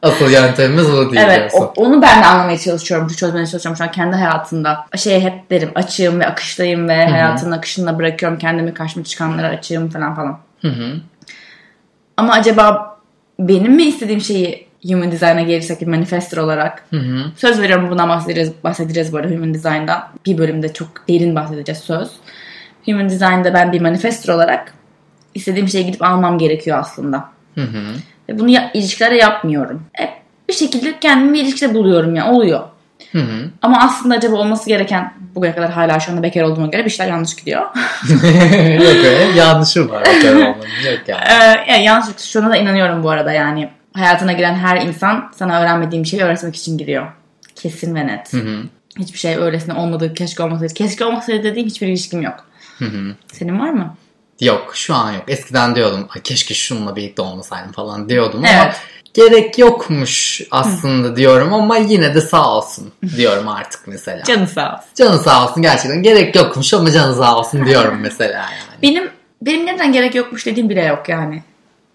Asıl 0.01 0.32
yöntemimiz 0.32 0.89
o 0.89 1.12
değil 1.12 1.22
evet. 1.25 1.51
o- 1.56 1.74
onu 1.75 2.01
ben 2.01 2.24
de 2.24 2.25
anlamaya 2.25 2.58
çalışıyorum. 2.58 3.08
Çözmeye 3.08 3.46
çalışıyorum 3.48 3.78
şu 3.78 3.84
an 3.84 3.92
kendi 3.92 4.16
hayatımda. 4.16 4.86
Şey 4.98 5.22
hep 5.22 5.50
derim 5.51 5.72
açığım 5.75 6.20
ve 6.20 6.28
akıştayım 6.28 6.89
ve 6.89 7.06
hayatın 7.06 7.51
akışında 7.51 8.00
bırakıyorum. 8.00 8.38
Kendimi 8.38 8.74
karşıma 8.74 9.06
çıkanlara 9.06 9.48
açığım 9.48 9.89
falan 9.89 10.16
falan. 10.16 10.39
Hı 10.62 10.68
hı. 10.68 10.94
Ama 12.18 12.34
acaba 12.34 12.98
benim 13.39 13.72
mi 13.74 13.84
istediğim 13.84 14.22
şeyi 14.22 14.69
Human 14.88 15.12
Design'a 15.12 15.42
gelirsek 15.42 15.82
bir 15.82 15.88
manifestor 15.88 16.38
olarak 16.38 16.84
Hı 16.90 16.98
hı. 16.98 17.32
Söz 17.38 17.62
veriyorum 17.62 17.90
bundan 17.92 18.10
bahsedeceğiz, 18.10 18.52
bahsedeceğiz 18.64 19.14
bu 19.14 19.18
arada 19.18 19.34
Human 19.34 19.54
Design'dan. 19.54 20.04
Bir 20.26 20.38
bölümde 20.38 20.74
çok 20.74 21.08
derin 21.10 21.36
bahsedeceğiz 21.36 21.80
söz. 21.80 22.10
Human 22.86 23.10
Design'da 23.10 23.54
ben 23.54 23.72
bir 23.72 23.82
manifestor 23.82 24.34
olarak 24.34 24.74
istediğim 25.36 25.68
şeye 25.68 25.82
gidip 25.82 26.04
almam 26.04 26.38
gerekiyor 26.38 26.80
aslında. 26.80 27.30
Hı 27.56 27.62
hı. 27.62 27.82
Ve 28.30 28.40
bunu 28.40 28.50
ya, 28.50 28.72
ilişkilerde 28.74 29.16
yapmıyorum. 29.16 29.84
Hep 29.94 30.10
bir 30.50 30.54
şekilde 30.54 31.00
kendimi 31.00 31.34
bir 31.34 31.44
ilişkide 31.44 31.74
buluyorum 31.74 32.16
ya 32.16 32.32
oluyor. 32.32 32.64
Hı 33.12 33.18
hı. 33.18 33.50
Ama 33.62 33.78
aslında 33.82 34.16
acaba 34.16 34.36
olması 34.36 34.70
gereken 34.70 35.14
bugüne 35.36 35.56
kadar 35.56 35.72
hala 35.72 36.00
şu 36.00 36.12
anda 36.12 36.24
bekar 36.24 36.44
olduğuma 36.44 36.68
göre 36.68 36.86
bir 36.86 36.90
şeyler 36.90 37.12
yanlış 37.12 37.36
gidiyor. 37.36 37.62
Yok 38.74 39.06
öyle 39.06 39.40
yanlışı 39.40 39.90
var. 39.90 40.02
Yok 40.26 40.58
yani. 41.08 41.22
ee, 41.30 41.72
yani 41.72 41.84
yanlış 41.84 42.08
şuna 42.18 42.50
da 42.50 42.58
inanıyorum 42.58 43.04
bu 43.04 43.10
arada 43.10 43.32
yani. 43.32 43.70
Hayatına 44.00 44.34
giren 44.34 44.56
her 44.56 44.82
insan 44.82 45.32
sana 45.36 45.62
öğrenmediğin 45.62 46.03
bir 46.03 46.10
şeyi 46.10 46.24
öğretmek 46.24 46.56
için 46.56 46.77
giriyor. 46.77 47.08
Kesin 47.56 47.96
ve 47.96 48.08
net. 48.08 48.34
Hı 48.34 48.38
hı. 48.38 48.63
Hiçbir 49.00 49.20
şey 49.20 49.36
öylesine 49.38 49.74
olmadı. 49.74 50.13
Keşke 50.13 50.44
olmasaydı. 50.44 50.74
Keşke 50.74 51.06
olmasaydı 51.06 51.44
dediğim 51.44 51.68
hiçbir 51.68 51.88
ilişkim 51.88 52.22
yok. 52.22 52.46
Hı 52.77 52.86
hı. 52.86 53.15
Senin 53.34 53.60
var 53.60 53.70
mı? 53.70 53.96
Yok 54.41 54.72
şu 54.75 54.96
an 54.96 55.12
yok. 55.12 55.24
Eskiden 55.27 55.75
diyordum 55.75 56.08
Ay, 56.15 56.22
keşke 56.22 56.53
şununla 56.53 56.96
birlikte 56.96 57.22
olmasaydım 57.22 57.72
falan 57.72 58.10
diyordum 58.10 58.39
ama 58.39 58.63
Evet. 58.63 58.75
gerek 59.13 59.60
yokmuş 59.60 60.41
aslında 60.51 61.15
diyorum 61.15 61.53
ama 61.53 61.77
yine 61.77 62.15
de 62.15 62.22
sağ 62.22 62.58
olsun 62.58 62.91
diyorum 63.18 63.48
artık 63.48 63.88
mesela. 63.88 64.24
Canı 64.24 64.48
sağ 64.48 64.74
olsun. 64.74 64.86
Canı 64.96 65.18
sağ 65.20 65.44
olsun 65.48 65.63
gerçekten 65.63 66.03
gerek 66.03 66.36
yokmuş 66.36 66.74
ama 66.74 66.91
canı 66.91 67.15
sağ 67.15 67.38
olsun 67.38 67.65
diyorum 67.65 67.98
mesela 68.01 68.34
yani. 68.34 68.82
Benim 68.82 69.10
benim 69.41 69.65
neden 69.65 69.91
gerek 69.94 70.15
yokmuş 70.15 70.46
dediğim 70.46 70.70
bile 70.70 70.86
yok 70.86 71.10
yani. 71.10 71.44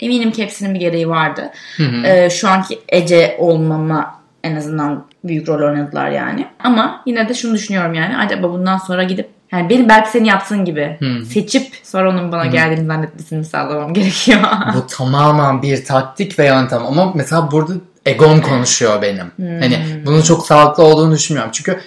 Eminim 0.05 0.33
ki 0.33 0.43
hepsinin 0.43 0.75
bir 0.75 0.81
gereği 0.81 1.09
vardı. 1.09 1.51
Hı 1.77 1.83
hı. 1.83 2.07
Ee, 2.07 2.31
şu 2.31 2.49
anki 2.49 2.79
Ece 2.89 3.37
olmama 3.39 4.21
en 4.45 4.57
azından 4.57 5.05
büyük 5.25 5.49
rol 5.49 5.71
oynadılar 5.71 6.11
yani. 6.11 6.47
Ama 6.65 7.03
yine 7.07 7.29
de 7.29 7.35
şunu 7.35 7.55
düşünüyorum 7.55 7.95
yani. 7.95 8.17
Acaba 8.17 8.51
bundan 8.53 8.79
sonra 8.79 9.03
gidip 9.03 9.29
yani 9.53 9.71
benim 9.71 9.89
belki 9.89 10.11
senin 10.11 10.25
yaptığın 10.25 10.65
gibi 10.65 10.97
Hı. 11.01 11.25
seçip 11.27 11.67
sonra 11.83 12.11
onun 12.11 12.33
bana 12.33 12.47
geldiğini 12.47 12.87
zannetmesini 12.87 13.45
sağlamam 13.45 13.95
gerekiyor. 13.95 14.41
Bu 14.75 14.87
tamamen 14.87 15.63
bir 15.63 15.85
taktik 15.85 16.39
ve 16.39 16.47
yöntem 16.47 16.87
ama 16.87 17.13
mesela 17.15 17.51
burada 17.51 17.73
egom 18.07 18.41
konuşuyor 18.41 19.03
benim. 19.03 19.61
Hani 19.61 19.79
bunun 20.07 20.23
çok 20.23 20.47
sağlıklı 20.47 20.83
olduğunu 20.83 21.15
düşünmüyorum. 21.15 21.53
Çünkü 21.53 21.81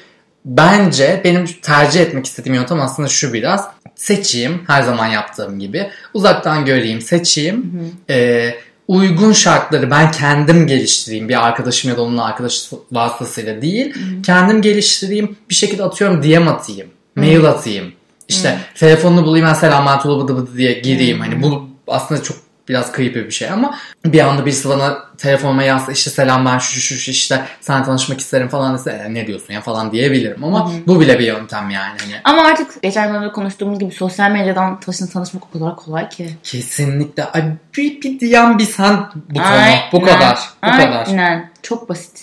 bence 0.45 1.21
benim 1.23 1.45
tercih 1.45 2.01
etmek 2.01 2.25
istediğim 2.25 2.55
yöntem 2.55 2.81
aslında 2.81 3.07
şu 3.07 3.33
biraz. 3.33 3.67
Seçeyim 3.97 4.61
her 4.67 4.81
zaman 4.81 5.07
yaptığım 5.07 5.59
gibi. 5.59 5.89
Uzaktan 6.13 6.65
göreyim, 6.65 7.01
seçeyim. 7.01 7.71
Ee, 8.09 8.55
uygun 8.87 9.31
şartları 9.31 9.91
ben 9.91 10.11
kendim 10.11 10.67
geliştireyim. 10.67 11.29
Bir 11.29 11.47
arkadaşım 11.47 11.91
ya 11.91 11.97
da 11.97 12.01
onun 12.01 12.17
arkadaşı 12.17 12.75
vasıtasıyla 12.91 13.61
değil. 13.61 13.93
Kendim 14.23 14.61
geliştireyim. 14.61 15.37
Bir 15.49 15.55
şekilde 15.55 15.83
atıyorum 15.83 16.23
DM 16.23 16.47
atayım. 16.47 16.87
Mail 17.15 17.45
atayım. 17.45 17.91
İşte 18.27 18.57
telefonunu 18.75 19.25
bulayım 19.25 19.47
ben 19.47 19.53
selam 19.53 20.01
bıdı 20.05 20.37
bıdı 20.37 20.57
diye 20.57 20.73
gireyim. 20.73 21.19
Hani 21.19 21.43
bu 21.43 21.69
aslında 21.87 22.23
çok 22.23 22.37
biraz 22.69 22.91
kayıp 22.91 23.15
bir 23.15 23.31
şey 23.31 23.49
ama 23.49 23.77
bir 24.05 24.19
anda 24.19 24.45
birisi 24.45 24.69
bana 24.69 24.97
telefonuma 25.17 25.63
yazsa 25.63 25.91
işte 25.91 26.09
selam 26.09 26.45
ben 26.45 26.57
şu 26.57 26.79
şu 26.79 26.95
şu 26.95 27.11
işte 27.11 27.41
sen 27.61 27.83
tanışmak 27.85 28.19
isterim 28.19 28.47
falan 28.49 28.73
dese 28.77 28.91
"E, 29.07 29.13
ne 29.13 29.27
diyorsun 29.27 29.53
ya 29.53 29.61
falan 29.61 29.91
diyebilirim 29.91 30.43
ama 30.43 30.71
bu 30.87 30.99
bile 30.99 31.19
bir 31.19 31.23
yöntem 31.25 31.69
yani. 31.69 31.97
Hani 31.99 32.13
Ama 32.23 32.41
artık 32.47 32.81
geçen 32.83 33.13
bölümde 33.13 33.31
konuştuğumuz 33.31 33.79
gibi 33.79 33.91
sosyal 33.91 34.31
medyadan 34.31 34.79
tanışın 34.79 35.07
tanışmak 35.07 35.43
o 35.43 35.59
kadar 35.59 35.75
kolay 35.75 36.09
ki. 36.09 36.29
kesinlikle 36.43 37.23
ay 37.25 37.43
bir, 37.77 38.01
bir 38.01 38.19
diyen 38.19 38.59
bir 38.59 38.65
sen 38.65 38.99
butonu 39.29 39.45
Aynen. 39.47 39.79
bu 39.91 40.01
kadar 40.01 40.39
bu 40.63 40.71
kadar. 40.71 41.07
Aynen. 41.07 41.49
Çok 41.63 41.89
basit. 41.89 42.19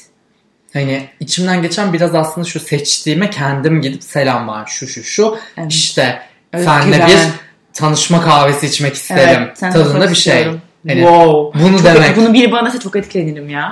Hani 0.73 1.09
içimden 1.21 1.63
geçen 1.63 1.93
biraz 1.93 2.15
aslında 2.15 2.47
şu 2.47 2.61
seçtiğime 2.61 3.31
kendim 3.31 3.81
gidip 3.83 4.03
selam 4.05 4.49
var 4.49 4.67
şu 4.67 4.87
şu 4.87 5.03
şu 5.05 5.37
Evet. 5.57 5.73
işte 5.73 6.23
Özgüven. 6.53 6.81
senle 6.81 7.07
bir 7.07 7.19
tanışma 7.75 8.23
kahvesi 8.23 8.67
içmek 8.67 8.95
isterim 8.95 9.43
Evet, 9.47 9.59
sen 9.59 9.73
tadında 9.73 10.11
bir 10.11 10.15
şey. 10.15 10.37
istiyorum. 10.37 10.61
Hani 10.89 11.01
wow. 11.01 11.61
bunu 11.65 11.77
Çok- 11.77 11.87
demek. 11.87 12.17
Bunu 12.17 12.33
biri 12.33 12.53
bana 12.53 12.69
dese 12.69 12.81
çok 12.81 12.97
etkilenirim 12.97 13.49
ya. 13.49 13.69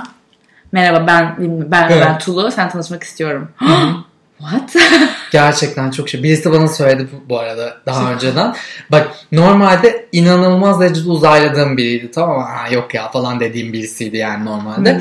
Merhaba 0.72 1.06
ben 1.06 1.34
ben 1.70 1.90
Evet. 1.90 2.06
ben 2.06 2.18
Tulu 2.18 2.50
sen 2.50 2.70
tanışmak 2.70 3.02
istiyorum. 3.02 3.48
What? 4.38 4.76
Gerçekten 5.32 5.90
çok 5.90 6.08
şey. 6.08 6.22
Birisi 6.22 6.52
bana 6.52 6.68
söyledi 6.68 7.08
bu, 7.12 7.28
bu 7.28 7.38
arada 7.38 7.76
daha 7.86 8.12
önceden. 8.12 8.54
Bak 8.90 9.08
normalde 9.32 10.06
inanılmaz 10.12 10.80
derecede 10.80 11.10
uzayladığım 11.10 11.76
biriydi 11.76 12.10
tamam 12.10 12.38
mı? 12.38 12.44
Ha, 12.44 12.68
yok 12.68 12.94
ya 12.94 13.10
falan 13.10 13.40
dediğim 13.40 13.72
birisiydi 13.72 14.16
yani 14.16 14.44
normalde. 14.44 15.00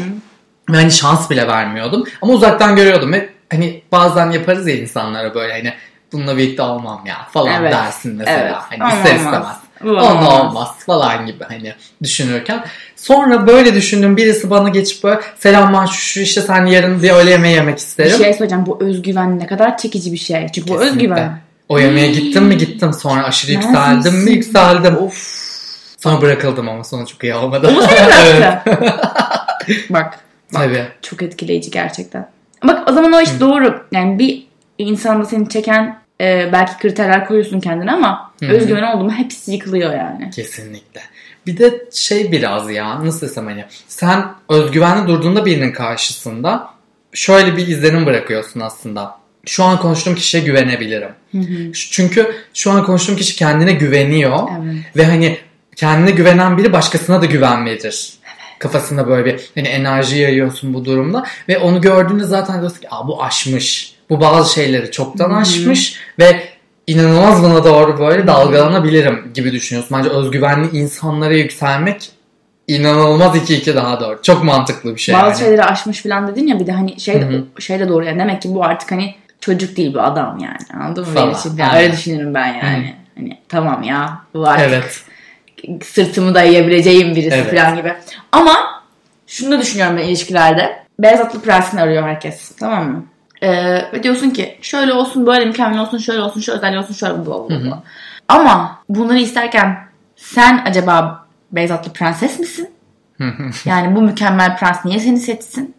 Ve 0.70 0.75
hani 0.77 0.91
şans 0.91 1.29
bile 1.29 1.48
vermiyordum. 1.48 2.03
Ama 2.22 2.34
uzaktan 2.34 2.75
görüyordum 2.75 3.13
ve 3.13 3.29
hani 3.51 3.81
bazen 3.91 4.31
yaparız 4.31 4.67
ya 4.67 4.75
insanlara 4.75 5.36
böyle 5.36 5.53
hani 5.53 5.74
bununla 6.13 6.37
birlikte 6.37 6.61
olmam 6.61 7.01
ya 7.05 7.15
falan 7.31 7.61
Evet. 7.61 7.73
dersin 7.73 8.15
mesela. 8.15 8.39
Evet. 8.39 8.55
Hani 8.69 8.83
Olmaz. 8.83 8.97
ister 8.97 9.15
istemez. 9.15 9.47
Onunla 9.83 10.41
olmaz 10.43 10.69
falan 10.85 11.25
gibi 11.25 11.43
hani 11.43 11.73
düşünürken. 12.03 12.63
Sonra 12.95 13.47
böyle 13.47 13.75
düşündüm 13.75 14.17
birisi 14.17 14.49
bana 14.49 14.69
geçip 14.69 15.03
böyle 15.03 15.19
selam 15.39 15.73
ben 15.73 15.85
şu, 15.85 15.93
şu 16.01 16.19
işte 16.19 16.41
sen 16.41 16.65
yarın 16.65 17.03
bir 17.03 17.09
öğle 17.11 17.29
yemeği 17.31 17.55
yemek 17.55 17.75
Bir 17.75 17.81
isterim. 17.81 18.17
şey 18.17 18.33
söyleyeceğim 18.33 18.65
bu 18.65 18.77
özgüven 18.81 19.39
ne 19.39 19.47
kadar 19.47 19.77
çekici 19.77 20.11
bir 20.11 20.17
şey. 20.17 20.47
Çünkü 20.55 20.67
bu 20.67 20.81
özgüven. 20.81 21.39
O 21.69 21.79
yemeğe 21.79 22.11
gittim 22.11 22.43
mi 22.43 22.57
gittim 22.57 22.93
sonra 22.93 23.23
aşırı 23.23 23.51
Neredesin? 23.51 23.69
yükseldim 23.73 24.15
mi 24.23 24.31
yükseldim. 24.31 24.97
Of. 24.97 25.13
Sonra 25.99 26.21
bırakıldım 26.21 26.69
ama 26.69 26.83
sonu 26.83 27.07
çok 27.07 27.23
iyi 27.23 27.35
olmadı. 27.35 27.67
O 27.69 27.71
mu 27.71 27.81
seni 27.89 28.37
bıraktı? 28.37 28.79
Bak 29.89 30.19
Tabii. 30.53 30.87
çok 31.01 31.21
etkileyici 31.21 31.71
gerçekten. 31.71 32.29
Bak 32.63 32.89
o 32.89 32.93
zaman 32.93 33.13
o 33.13 33.21
iş 33.21 33.29
doğru. 33.39 33.83
Yani 33.91 34.19
bir 34.19 34.47
insanda 34.77 35.25
seni 35.25 35.49
çeken 35.49 36.00
e, 36.21 36.49
belki 36.53 36.77
kriterler 36.77 37.27
koyuyorsun 37.27 37.59
kendine 37.59 37.91
ama 37.91 38.31
Hı 38.39 38.45
hı. 38.45 38.51
özgüven 38.51 38.83
oldu 38.83 39.03
mu 39.03 39.11
hepsi 39.11 39.51
yıkılıyor 39.51 39.93
yani. 39.93 40.29
Kesinlikle. 40.29 41.01
Bir 41.47 41.57
de 41.57 41.85
şey 41.93 42.31
biraz 42.31 42.71
ya 42.71 43.05
nasıl 43.05 43.27
desem 43.27 43.45
hani 43.45 43.65
sen 43.87 44.25
özgüvenli 44.49 45.07
durduğunda 45.07 45.45
birinin 45.45 45.71
karşısında 45.71 46.69
şöyle 47.13 47.57
bir 47.57 47.67
izlenim 47.67 48.05
bırakıyorsun 48.05 48.59
aslında. 48.59 49.15
Şu 49.45 49.63
an 49.63 49.79
konuştuğum 49.79 50.15
kişiye 50.15 50.43
güvenebilirim. 50.43 51.09
Ş- 51.73 51.87
Çünkü 51.91 52.35
şu 52.53 52.71
an 52.71 52.83
konuştuğum 52.85 53.15
kişi 53.15 53.35
kendine 53.35 53.71
güveniyor. 53.71 54.39
Evet. 54.63 54.75
Ve 54.97 55.05
hani 55.05 55.37
kendine 55.75 56.11
güvenen 56.11 56.57
biri 56.57 56.73
başkasına 56.73 57.21
da 57.21 57.25
güven 57.25 57.65
verir. 57.65 58.13
Kafasında 58.59 59.07
böyle 59.07 59.25
bir 59.25 59.41
hani 59.55 59.67
enerji 59.67 60.17
yayıyorsun 60.17 60.73
bu 60.73 60.85
durumda. 60.85 61.25
Ve 61.49 61.57
onu 61.57 61.81
gördüğünde 61.81 62.23
zaten 62.23 62.59
diyorsun 62.59 62.79
ki 62.81 62.87
Aa, 62.91 63.07
bu 63.07 63.23
aşmış. 63.23 63.90
Bu 64.11 64.21
bazı 64.21 64.53
şeyleri 64.53 64.91
çoktan 64.91 65.29
aşmış. 65.33 65.99
Ve 66.19 66.43
inanılmaz 66.87 67.43
buna 67.43 67.63
doğru 67.63 67.99
böyle 67.99 68.27
dalgalanabilirim 68.27 69.31
gibi 69.33 69.51
düşünüyorsun. 69.51 69.97
Bence 69.97 70.09
özgüvenli 70.09 70.77
insanlara 70.77 71.33
yükselmek 71.33 72.09
inanılmaz 72.67 73.35
2-2 73.35 73.75
daha 73.75 73.99
doğru. 73.99 74.19
Çok 74.21 74.43
mantıklı 74.43 74.95
bir 74.95 74.99
şey 75.01 75.15
Bazı 75.15 75.25
yani. 75.25 75.37
şeyleri 75.37 75.63
aşmış 75.63 76.03
falan 76.03 76.27
dedin 76.27 76.47
ya 76.47 76.59
bir 76.59 76.67
de 76.67 76.71
hani 76.71 76.99
şey 76.99 77.21
de, 77.21 77.25
Hı 77.25 77.61
şey 77.61 77.79
de 77.79 77.89
doğru 77.89 78.05
yani 78.05 78.19
demek 78.19 78.41
ki 78.41 78.53
bu 78.55 78.63
artık 78.63 78.91
hani 78.91 79.15
çocuk 79.39 79.77
değil 79.77 79.93
bu 79.93 80.01
adam 80.01 80.37
yani 80.39 80.83
anladın 80.83 81.09
mı? 81.09 81.15
Benim 81.15 81.31
için? 81.31 81.57
aynen. 81.59 81.75
öyle 81.77 81.91
düşünürüm 81.93 82.33
ben 82.33 82.47
yani. 82.47 82.95
Hani 83.17 83.37
tamam 83.49 83.83
ya 83.83 84.21
bu 84.33 84.47
artık 84.47 84.67
Evet. 84.69 85.03
sırtımı 85.85 86.35
dayayabileceğim 86.35 87.15
birisi 87.15 87.35
Evet. 87.35 87.55
falan 87.55 87.75
gibi. 87.75 87.93
Ama 88.31 88.55
şunu 89.27 89.51
da 89.51 89.61
düşünüyorum 89.61 89.97
ben 89.97 90.03
ilişkilerde. 90.03 90.81
Beyaz 90.99 91.19
atlı 91.19 91.41
prensini 91.41 91.81
arıyor 91.81 92.03
herkes. 92.03 92.51
Tamam 92.59 92.91
mı? 92.91 93.05
Ee, 93.43 93.91
ve 93.93 94.03
diyorsun 94.03 94.29
ki 94.29 94.57
şöyle 94.62 94.93
olsun 94.93 95.25
böyle 95.25 95.45
mükemmel 95.45 95.79
olsun 95.79 95.98
şöyle 95.98 96.21
olsun 96.21 96.41
şu 96.41 96.51
özelliği 96.51 96.79
olsun 96.79 96.93
şöyle 96.93 97.25
bla 97.25 97.50
bla. 97.50 97.83
Ama 98.27 98.79
bunları 98.89 99.19
isterken 99.19 99.77
sen 100.15 100.63
acaba 100.65 101.25
beyaz 101.51 101.71
atlı 101.71 101.93
prenses 101.93 102.39
misin? 102.39 102.69
yani 103.65 103.95
bu 103.95 104.01
mükemmel 104.01 104.57
prens 104.57 104.86
niye 104.86 105.00
seni 105.00 105.17
seçsin? 105.17 105.75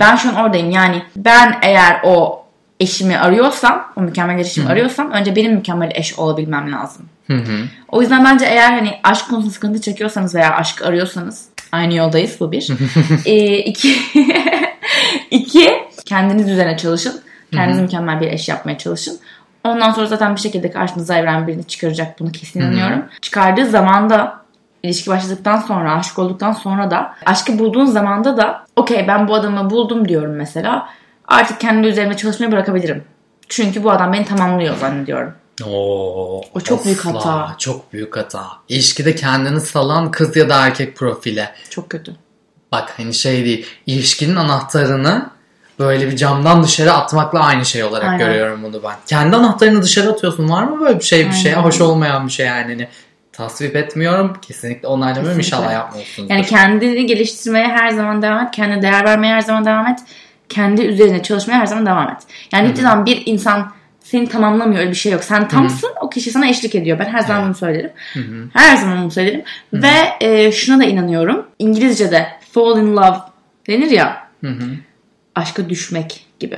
ben 0.00 0.16
şu 0.16 0.28
an 0.28 0.34
oradayım. 0.34 0.70
Yani 0.70 1.02
ben 1.16 1.58
eğer 1.62 2.00
o 2.04 2.44
eşimi 2.80 3.18
arıyorsam, 3.18 3.92
o 3.96 4.00
mükemmel 4.00 4.38
eşimi 4.38 4.68
arıyorsam 4.68 5.10
önce 5.10 5.36
benim 5.36 5.54
mükemmel 5.54 5.90
eş 5.94 6.18
olabilmem 6.18 6.72
lazım. 6.72 7.06
O 7.88 8.00
yüzden 8.00 8.24
bence 8.24 8.44
eğer 8.44 8.70
hani 8.72 9.00
aşk 9.02 9.28
konusunda 9.28 9.54
sıkıntı 9.54 9.80
çekiyorsanız 9.80 10.34
veya 10.34 10.54
aşk 10.54 10.82
arıyorsanız 10.82 11.48
aynı 11.72 11.94
yoldayız 11.94 12.36
bu 12.40 12.52
bir. 12.52 12.68
ee, 13.26 13.58
iki, 13.58 13.96
iki 15.30 15.70
kendiniz 16.04 16.50
üzerine 16.50 16.76
çalışın. 16.76 17.20
Kendiniz 17.52 17.80
mükemmel 17.80 18.20
bir 18.20 18.26
eş 18.32 18.48
yapmaya 18.48 18.78
çalışın. 18.78 19.18
Ondan 19.64 19.90
sonra 19.92 20.06
zaten 20.06 20.34
bir 20.34 20.40
şekilde 20.40 20.70
karşınıza 20.70 21.16
evren 21.18 21.46
birini 21.46 21.64
çıkaracak. 21.64 22.20
Bunu 22.20 22.32
kesin 22.32 22.60
inanıyorum. 22.60 23.04
Çıkardığı 23.20 23.66
zaman 23.66 24.10
da 24.10 24.42
ilişki 24.82 25.10
başladıktan 25.10 25.60
sonra, 25.60 25.94
aşık 25.94 26.18
olduktan 26.18 26.52
sonra 26.52 26.90
da 26.90 27.14
aşkı 27.26 27.58
bulduğun 27.58 27.86
zamanda 27.86 28.36
da 28.36 28.64
okey 28.76 29.08
ben 29.08 29.28
bu 29.28 29.34
adamı 29.34 29.70
buldum 29.70 30.08
diyorum 30.08 30.32
mesela. 30.32 30.88
Artık 31.28 31.60
kendi 31.60 31.86
üzerime 31.86 32.16
çalışmayı 32.16 32.52
bırakabilirim. 32.52 33.04
Çünkü 33.48 33.84
bu 33.84 33.90
adam 33.90 34.12
beni 34.12 34.24
tamamlıyor 34.24 34.76
zannediyorum. 34.76 35.34
Oo, 35.66 36.40
O 36.54 36.60
çok 36.60 36.84
büyük 36.84 37.06
asla. 37.06 37.14
hata. 37.14 37.58
Çok 37.58 37.92
büyük 37.92 38.16
hata. 38.16 38.46
İlişkide 38.68 39.14
kendini 39.14 39.60
salan 39.60 40.10
kız 40.10 40.36
ya 40.36 40.48
da 40.48 40.66
erkek 40.66 40.96
profile. 40.96 41.54
Çok 41.70 41.90
kötü. 41.90 42.16
Bak 42.72 42.92
hani 42.96 43.14
şey 43.14 43.44
değil. 43.44 43.66
ilişkinin 43.86 44.36
anahtarını 44.36 45.30
böyle 45.78 46.10
bir 46.10 46.16
camdan 46.16 46.62
dışarı 46.62 46.92
atmakla 46.92 47.40
aynı 47.40 47.64
şey 47.64 47.84
olarak 47.84 48.08
Aynen. 48.08 48.18
görüyorum 48.18 48.62
bunu 48.62 48.82
ben. 48.82 48.94
Kendi 49.06 49.36
anahtarını 49.36 49.82
dışarı 49.82 50.10
atıyorsun. 50.10 50.50
Var 50.50 50.62
mı 50.62 50.80
böyle 50.80 50.98
bir 50.98 51.04
şey 51.04 51.26
bir 51.26 51.32
şey? 51.32 51.52
Aynen. 51.52 51.64
Hoş 51.64 51.80
olmayan 51.80 52.26
bir 52.26 52.32
şey 52.32 52.46
yani. 52.46 52.62
Hani 52.62 52.88
tasvip 53.32 53.76
etmiyorum. 53.76 54.36
Kesinlikle 54.42 54.88
onaylamıyorum. 54.88 55.40
Kesinlikle. 55.40 55.56
İnşallah 55.56 55.72
yapmıyorsunuz. 55.72 56.30
Yani 56.30 56.42
kendini 56.42 57.06
geliştirmeye 57.06 57.68
her 57.68 57.90
zaman 57.90 58.22
devam 58.22 58.44
et. 58.44 58.50
Kendine 58.52 58.82
değer 58.82 59.04
vermeye 59.04 59.34
her 59.34 59.40
zaman 59.40 59.64
devam 59.64 59.86
et. 59.86 59.98
Kendi 60.48 60.82
üzerine 60.82 61.22
çalışmaya 61.22 61.60
her 61.60 61.66
zaman 61.66 61.86
devam 61.86 62.08
et. 62.08 62.18
Yani 62.52 62.68
hiçbir 62.68 62.82
zaman 62.82 63.06
bir 63.06 63.22
insan 63.26 63.72
seni 64.00 64.28
tamamlamıyor 64.28 64.80
öyle 64.80 64.90
bir 64.90 64.96
şey 64.96 65.12
yok. 65.12 65.24
Sen 65.24 65.48
tamsın 65.48 65.90
o 66.00 66.10
kişi 66.10 66.30
sana 66.30 66.46
eşlik 66.48 66.74
ediyor. 66.74 66.98
Ben 66.98 67.04
her 67.04 67.20
zaman 67.20 67.44
bunu 67.44 67.54
söylerim. 67.54 67.90
Her 68.52 68.76
zaman 68.76 69.02
bunu 69.02 69.10
söylerim. 69.10 69.42
Ve 69.72 69.92
e, 70.20 70.52
şuna 70.52 70.80
da 70.80 70.84
inanıyorum. 70.84 71.46
İngilizce'de 71.58 72.26
fall 72.52 72.78
in 72.78 72.96
love 72.96 73.16
denir 73.68 73.90
ya. 73.90 74.28
Hı 74.40 74.50
hı. 74.50 74.64
Aşka 75.34 75.68
düşmek 75.68 76.26
gibi. 76.40 76.56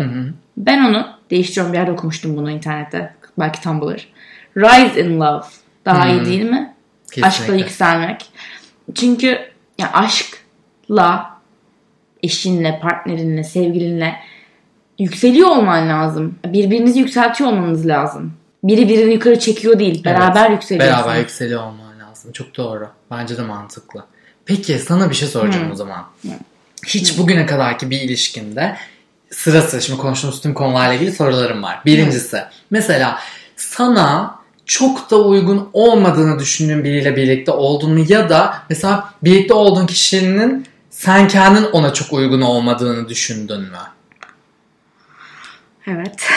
Ben 0.57 0.85
onu 0.85 1.07
değiştiriyorum. 1.31 1.73
Bir 1.73 1.79
yerde 1.79 1.93
okumuştum 1.93 2.37
bunu 2.37 2.51
internette. 2.51 3.15
Belki 3.39 3.61
Tumblr. 3.61 4.09
Rise 4.57 5.05
in 5.05 5.21
love. 5.21 5.45
Daha 5.85 6.09
iyi 6.09 6.25
değil 6.25 6.43
mi? 6.43 6.75
Kesinlikle. 7.07 7.27
Aşkla 7.27 7.55
yükselmek. 7.55 8.27
Çünkü 8.95 9.39
ya 9.79 9.93
aşkla 9.93 11.31
eşinle, 12.23 12.79
partnerinle, 12.83 13.45
sevgilinle 13.45 14.17
yükseliyor 14.99 15.49
olman 15.49 15.89
lazım. 15.89 16.39
Birbirinizi 16.47 16.99
yükseltiyor 16.99 17.51
olmanız 17.51 17.87
lazım. 17.87 18.33
Biri 18.65 18.89
birini 18.89 19.13
yukarı 19.13 19.39
çekiyor 19.39 19.79
değil. 19.79 20.05
Beraber 20.05 20.51
yükseliyorsunuz. 20.51 21.05
Beraber 21.05 21.21
yükseliyor 21.21 21.63
olman 21.63 22.01
lazım. 22.01 22.33
Çok 22.33 22.57
doğru. 22.57 22.89
Bence 23.11 23.37
de 23.37 23.43
mantıklı. 23.43 24.05
Peki 24.45 24.79
sana 24.79 25.11
bir 25.11 25.15
şey 25.15 25.29
soracağım 25.29 25.71
o 25.73 25.75
zaman. 25.75 26.05
Hiç 26.87 27.19
bugüne 27.19 27.47
kadarki 27.47 27.91
bir 27.91 28.01
ilişkinde 28.01 28.77
sırası 29.31 29.83
şimdi 29.83 30.01
konuştuğumuz 30.01 30.41
tüm 30.41 30.55
konularla 30.55 30.95
ilgili 30.95 31.13
sorularım 31.13 31.63
var. 31.63 31.81
Birincisi 31.87 32.43
mesela 32.71 33.19
sana 33.57 34.39
çok 34.67 35.11
da 35.11 35.17
uygun 35.17 35.71
olmadığını 35.73 36.39
düşündüğün 36.39 36.85
biriyle 36.85 37.17
birlikte 37.17 37.53
olduğunu 37.53 38.13
ya 38.13 38.29
da 38.29 38.63
mesela 38.71 39.15
birlikte 39.23 39.55
olduğun 39.55 39.87
kişinin 39.87 40.67
sen 40.91 41.29
kendin 41.29 41.65
ona 41.65 41.93
çok 41.93 42.13
uygun 42.13 42.41
olmadığını 42.41 43.09
düşündün 43.09 43.61
mü? 43.61 43.79
Evet. 45.87 46.29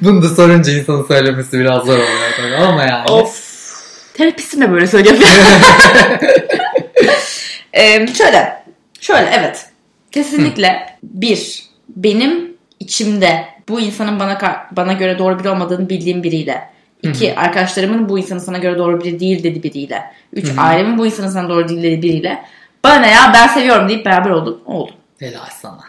Bunu 0.00 0.22
da 0.22 0.28
sorunca 0.28 0.72
insanın 0.72 1.06
söylemesi 1.06 1.58
biraz 1.58 1.84
zor 1.84 1.94
oluyor 1.94 2.32
tabii 2.36 2.56
ama 2.56 2.84
yani. 2.84 3.10
of. 3.10 3.48
Terapistim 4.14 4.60
de 4.60 4.72
böyle 4.72 4.86
söylüyor. 4.86 5.16
Ee, 7.78 8.06
şöyle. 8.06 8.62
Şöyle 9.00 9.30
evet. 9.32 9.70
Kesinlikle 10.12 10.86
bir 11.02 11.64
benim 11.88 12.56
içimde 12.80 13.44
bu 13.68 13.80
insanın 13.80 14.20
bana 14.20 14.66
bana 14.70 14.92
göre 14.92 15.18
doğru 15.18 15.38
biri 15.38 15.48
olmadığını 15.48 15.88
bildiğim 15.88 16.22
biriyle. 16.22 16.70
İki 17.02 17.38
arkadaşlarımın 17.38 18.08
bu 18.08 18.18
insanın 18.18 18.40
sana 18.40 18.58
göre 18.58 18.78
doğru 18.78 19.04
biri 19.04 19.20
değil 19.20 19.42
dedi 19.42 19.62
biriyle. 19.62 20.02
Üç 20.32 20.46
ailemin 20.58 20.98
bu 20.98 21.06
insanın 21.06 21.28
sana 21.28 21.48
doğru 21.48 21.68
değil 21.68 21.82
dedi 21.82 22.02
biriyle. 22.02 22.44
Bana 22.84 22.94
ne 22.94 23.10
ya 23.10 23.30
ben 23.34 23.46
seviyorum 23.46 23.88
deyip 23.88 24.06
beraber 24.06 24.30
oldum. 24.30 24.60
Oldum. 24.66 24.94
Helal 25.18 25.40
sana. 25.60 25.80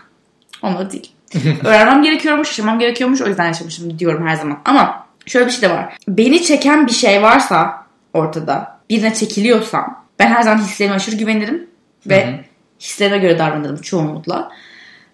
Olmadı 0.64 0.92
değil. 0.92 1.12
Öğrenmem 1.64 2.04
gerekiyormuş, 2.04 2.48
yaşamam 2.48 2.80
gerekiyormuş. 2.80 3.22
O 3.22 3.28
yüzden 3.28 3.46
yaşamışım 3.46 4.00
diyorum 4.00 4.28
her 4.28 4.36
zaman. 4.36 4.60
Ama 4.66 5.08
şöyle 5.26 5.46
bir 5.46 5.52
şey 5.52 5.62
de 5.62 5.74
var. 5.74 5.98
Beni 6.08 6.44
çeken 6.44 6.88
bir 6.88 6.92
şey 6.92 7.22
varsa 7.22 7.86
ortada, 8.14 8.80
birine 8.90 9.14
çekiliyorsam 9.14 10.06
ben 10.20 10.28
her 10.28 10.42
zaman 10.42 10.58
hislerime 10.58 10.96
aşırı 10.96 11.16
güvenirim 11.16 11.68
ve 12.08 12.40
hislerime 12.80 13.18
göre 13.18 13.40
davranırım 13.40 13.82
çoğunlukla. 13.82 14.52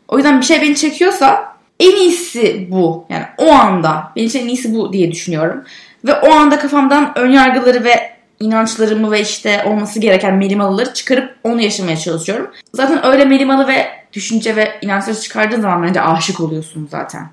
O 0.07 0.17
yüzden 0.17 0.41
bir 0.41 0.45
şey 0.45 0.61
beni 0.61 0.75
çekiyorsa 0.75 1.55
en 1.79 1.95
iyisi 1.95 2.67
bu. 2.71 3.05
Yani 3.09 3.25
o 3.37 3.51
anda 3.51 4.11
benim 4.15 4.27
için 4.27 4.39
en 4.39 4.47
iyisi 4.47 4.75
bu 4.75 4.93
diye 4.93 5.11
düşünüyorum. 5.11 5.63
Ve 6.05 6.13
o 6.13 6.31
anda 6.31 6.59
kafamdan 6.59 7.11
ön 7.15 7.31
yargıları 7.31 7.83
ve 7.83 8.15
inançlarımı 8.39 9.11
ve 9.11 9.21
işte 9.21 9.63
olması 9.65 9.99
gereken 9.99 10.35
melimalıları 10.35 10.93
çıkarıp 10.93 11.35
onu 11.43 11.61
yaşamaya 11.61 11.97
çalışıyorum. 11.97 12.51
Zaten 12.73 13.05
öyle 13.05 13.25
melimalı 13.25 13.67
ve 13.67 13.87
düşünce 14.13 14.55
ve 14.55 14.79
inançları 14.81 15.19
çıkardığın 15.19 15.61
zaman 15.61 15.83
bence 15.83 16.01
aşık 16.01 16.39
oluyorsun 16.39 16.87
zaten. 16.91 17.29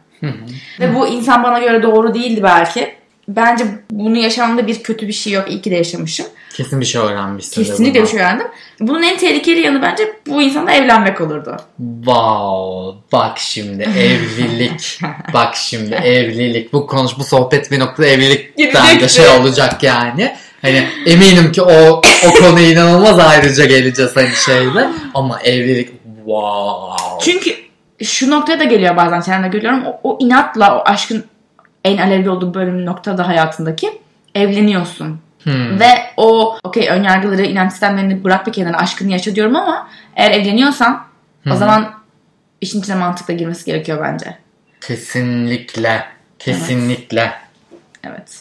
Ve 0.80 0.94
bu 0.94 1.06
insan 1.06 1.42
bana 1.42 1.58
göre 1.58 1.82
doğru 1.82 2.14
değildi 2.14 2.42
belki. 2.42 2.94
Bence 3.36 3.64
bunu 3.90 4.16
yaşamda 4.16 4.66
bir 4.66 4.82
kötü 4.82 5.08
bir 5.08 5.12
şey 5.12 5.32
yok. 5.32 5.50
İyi 5.50 5.62
ki 5.62 5.70
de 5.70 5.74
yaşamışım. 5.74 6.26
Kesin 6.54 6.80
bir 6.80 6.86
şey 6.86 7.00
öğrenmişsin. 7.02 7.64
Kesinlikle 7.64 8.02
bir 8.02 8.06
şey 8.06 8.20
öğrendim. 8.20 8.46
Bunun 8.80 9.02
en 9.02 9.16
tehlikeli 9.18 9.60
yanı 9.60 9.82
bence 9.82 10.12
bu 10.26 10.42
insanla 10.42 10.72
evlenmek 10.72 11.20
olurdu. 11.20 11.56
Wow, 12.04 13.00
bak 13.12 13.38
şimdi 13.38 13.82
evlilik. 13.82 15.00
bak 15.34 15.56
şimdi 15.56 15.94
evlilik. 15.94 16.72
Bu 16.72 16.86
konuş 16.86 17.12
bu 17.18 17.24
sohbet 17.24 17.70
bir 17.70 17.80
noktada 17.80 18.06
evlilik 18.06 18.56
Girecekti. 18.56 18.80
bence 18.94 19.08
şey 19.08 19.28
olacak 19.28 19.82
yani. 19.82 20.36
Hani 20.62 20.88
eminim 21.06 21.52
ki 21.52 21.62
o 21.62 22.02
o 22.28 22.32
konuya 22.40 22.70
inanılmaz 22.70 23.18
ayrıca 23.18 23.64
geleceğiz 23.64 24.16
hani 24.16 24.34
şeyde. 24.34 24.88
Ama 25.14 25.40
evlilik 25.40 25.90
wow. 26.16 27.24
Çünkü 27.24 27.54
şu 28.04 28.30
noktaya 28.30 28.60
da 28.60 28.64
geliyor 28.64 28.96
bazen 28.96 29.20
çevremde 29.20 29.48
görüyorum. 29.48 29.84
O, 29.86 30.00
o 30.02 30.18
inatla 30.20 30.78
o 30.78 30.82
aşkın 30.84 31.24
en 31.84 31.98
alevli 31.98 32.30
olduğu 32.30 32.54
bölüm 32.54 32.86
noktada 32.86 33.28
hayatındaki 33.28 34.00
evleniyorsun. 34.34 35.20
Hmm. 35.42 35.80
Ve 35.80 35.86
o 36.16 36.58
okey 36.64 36.88
önyargıları, 36.88 37.42
inanç 37.42 37.70
sistemlerini 37.70 38.24
bırak 38.24 38.46
bir 38.46 38.52
kenara 38.52 38.78
aşkını 38.78 39.12
yaşa 39.12 39.34
diyorum 39.34 39.56
ama 39.56 39.88
eğer 40.16 40.30
evleniyorsan 40.30 41.04
o 41.50 41.56
zaman 41.56 41.94
işin 42.60 42.80
içine 42.80 42.96
mantıkla 42.96 43.34
girmesi 43.34 43.64
gerekiyor 43.64 43.98
bence. 44.04 44.36
Kesinlikle. 44.80 46.04
Kesinlikle. 46.38 47.32
Evet. 48.04 48.40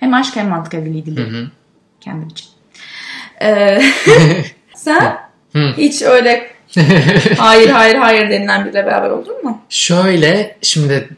Hem 0.00 0.14
aşk 0.14 0.36
hem 0.36 0.48
mantık 0.48 0.74
evliliği 0.74 1.06
dili. 1.06 1.48
Kendim 2.00 2.28
için. 2.28 2.48
Ee, 3.42 3.82
sen 4.74 5.18
hiç 5.54 6.02
öyle 6.02 6.50
hayır 7.38 7.70
hayır 7.70 7.94
hayır 7.94 8.30
denilen 8.30 8.64
biriyle 8.64 8.86
beraber 8.86 9.10
oldun 9.10 9.44
mu? 9.44 9.62
Şöyle 9.68 10.56
şimdi 10.62 11.08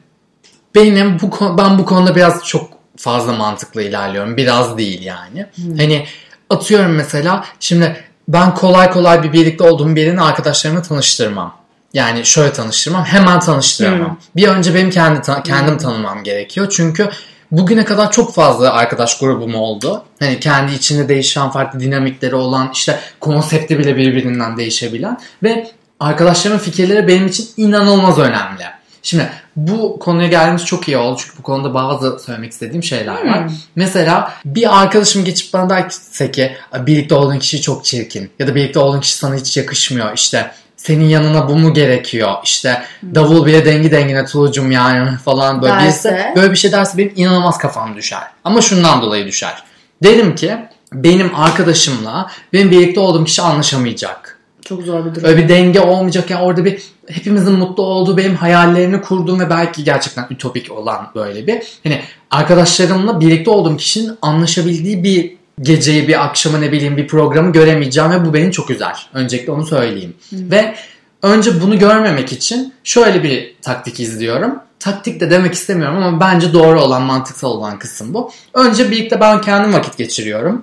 benim 0.74 1.18
bu 1.20 1.58
ben 1.58 1.78
bu 1.78 1.84
konuda 1.84 2.16
biraz 2.16 2.44
çok 2.44 2.70
fazla 2.96 3.32
mantıklı 3.32 3.82
ilerliyorum. 3.82 4.36
Biraz 4.36 4.78
değil 4.78 5.02
yani. 5.02 5.46
Hani 5.78 6.06
atıyorum 6.50 6.92
mesela 6.92 7.44
şimdi 7.60 7.96
ben 8.28 8.54
kolay 8.54 8.90
kolay 8.90 9.22
bir 9.22 9.32
birlikte 9.32 9.64
olduğum 9.64 9.96
birinin 9.96 10.16
arkadaşlarımı 10.16 10.82
tanıştırmam. 10.82 11.54
Yani 11.94 12.26
şöyle 12.26 12.52
tanıştırmam. 12.52 13.04
Hemen 13.04 13.40
tanıştıramam. 13.40 14.18
Bir 14.36 14.48
önce 14.48 14.74
benim 14.74 14.90
kendi 14.90 15.22
ta- 15.22 15.42
kendim 15.42 15.78
tanımam 15.78 16.24
gerekiyor. 16.24 16.66
Çünkü 16.76 17.10
bugüne 17.50 17.84
kadar 17.84 18.10
çok 18.10 18.34
fazla 18.34 18.72
arkadaş 18.72 19.18
grubum 19.18 19.54
oldu. 19.54 20.04
Hani 20.20 20.40
kendi 20.40 20.74
içinde 20.74 21.08
değişen 21.08 21.50
farklı 21.50 21.80
dinamikleri 21.80 22.34
olan 22.34 22.70
işte 22.72 23.00
konsepti 23.20 23.78
bile 23.78 23.96
birbirinden 23.96 24.56
değişebilen 24.56 25.20
ve 25.42 25.70
arkadaşlarımın 26.00 26.60
fikirleri 26.60 27.08
benim 27.08 27.26
için 27.26 27.48
inanılmaz 27.56 28.18
önemli. 28.18 28.64
Şimdi 29.02 29.30
bu 29.56 29.98
konuya 29.98 30.28
geldiğimiz 30.28 30.64
çok 30.64 30.88
iyi 30.88 30.96
oldu 30.96 31.20
çünkü 31.22 31.38
bu 31.38 31.42
konuda 31.42 31.74
bazı 31.74 32.18
söylemek 32.18 32.52
istediğim 32.52 32.82
şeyler 32.82 33.26
var. 33.26 33.46
Mesela 33.76 34.32
bir 34.44 34.82
arkadaşım 34.82 35.24
geçip 35.24 35.52
bana 35.52 35.70
derse 35.70 36.30
ki 36.30 36.56
birlikte 36.74 37.14
olduğun 37.14 37.38
kişi 37.38 37.60
çok 37.60 37.84
çirkin 37.84 38.30
ya 38.38 38.46
da 38.46 38.54
birlikte 38.54 38.78
olduğun 38.78 39.00
kişi 39.00 39.16
sana 39.16 39.34
hiç 39.34 39.56
yakışmıyor 39.56 40.12
işte 40.14 40.50
senin 40.76 41.04
yanına 41.04 41.48
bu 41.48 41.56
mu 41.56 41.74
gerekiyor 41.74 42.32
işte 42.44 42.82
davul 43.14 43.46
bile 43.46 43.64
dengi 43.64 43.90
dengine 43.90 44.26
tulucum 44.26 44.70
yani 44.70 45.16
falan 45.24 45.62
böyle 45.62 45.74
Derse? 45.74 46.32
böyle 46.36 46.50
bir 46.50 46.56
şey 46.56 46.72
derse 46.72 46.98
benim 46.98 47.12
inanılmaz 47.16 47.58
kafam 47.58 47.96
düşer. 47.96 48.22
Ama 48.44 48.60
şundan 48.60 49.02
dolayı 49.02 49.26
düşer. 49.26 49.62
Derim 50.02 50.34
ki 50.34 50.56
benim 50.92 51.34
arkadaşımla 51.34 52.30
benim 52.52 52.70
birlikte 52.70 53.00
olduğum 53.00 53.24
kişi 53.24 53.42
anlaşamayacak. 53.42 54.23
Çok 54.64 54.82
zor 54.82 55.04
bir 55.04 55.14
durum. 55.14 55.28
Öyle 55.28 55.44
bir 55.44 55.48
denge 55.48 55.80
olmayacak 55.80 56.30
yani 56.30 56.42
orada 56.42 56.64
bir 56.64 56.82
hepimizin 57.08 57.52
mutlu 57.52 57.82
olduğu 57.82 58.16
benim 58.16 58.36
hayallerini 58.36 59.00
kurduğum 59.00 59.40
ve 59.40 59.50
belki 59.50 59.84
gerçekten 59.84 60.26
ütopik 60.30 60.72
olan 60.72 61.10
böyle 61.14 61.46
bir 61.46 61.62
hani 61.84 62.00
arkadaşlarımla 62.30 63.20
birlikte 63.20 63.50
olduğum 63.50 63.76
kişinin 63.76 64.12
anlaşabildiği 64.22 65.04
bir 65.04 65.36
geceyi 65.62 66.08
bir 66.08 66.24
akşamı 66.24 66.60
ne 66.60 66.72
bileyim 66.72 66.96
bir 66.96 67.08
programı 67.08 67.52
göremeyeceğim 67.52 68.10
ve 68.10 68.24
bu 68.24 68.34
beni 68.34 68.52
çok 68.52 68.70
üzer. 68.70 69.10
Öncelikle 69.14 69.52
onu 69.52 69.66
söyleyeyim. 69.66 70.14
Ve 70.32 70.74
önce 71.22 71.60
bunu 71.62 71.78
görmemek 71.78 72.32
için 72.32 72.72
şöyle 72.84 73.22
bir 73.22 73.54
taktik 73.62 74.00
izliyorum. 74.00 74.58
Taktik 74.80 75.20
de 75.20 75.30
demek 75.30 75.54
istemiyorum 75.54 76.02
ama 76.02 76.20
bence 76.20 76.52
doğru 76.52 76.80
olan 76.80 77.02
mantıksal 77.02 77.50
olan 77.50 77.78
kısım 77.78 78.14
bu. 78.14 78.30
Önce 78.54 78.90
birlikte 78.90 79.20
ben 79.20 79.40
kendim 79.40 79.72
vakit 79.72 79.98
geçiriyorum 79.98 80.62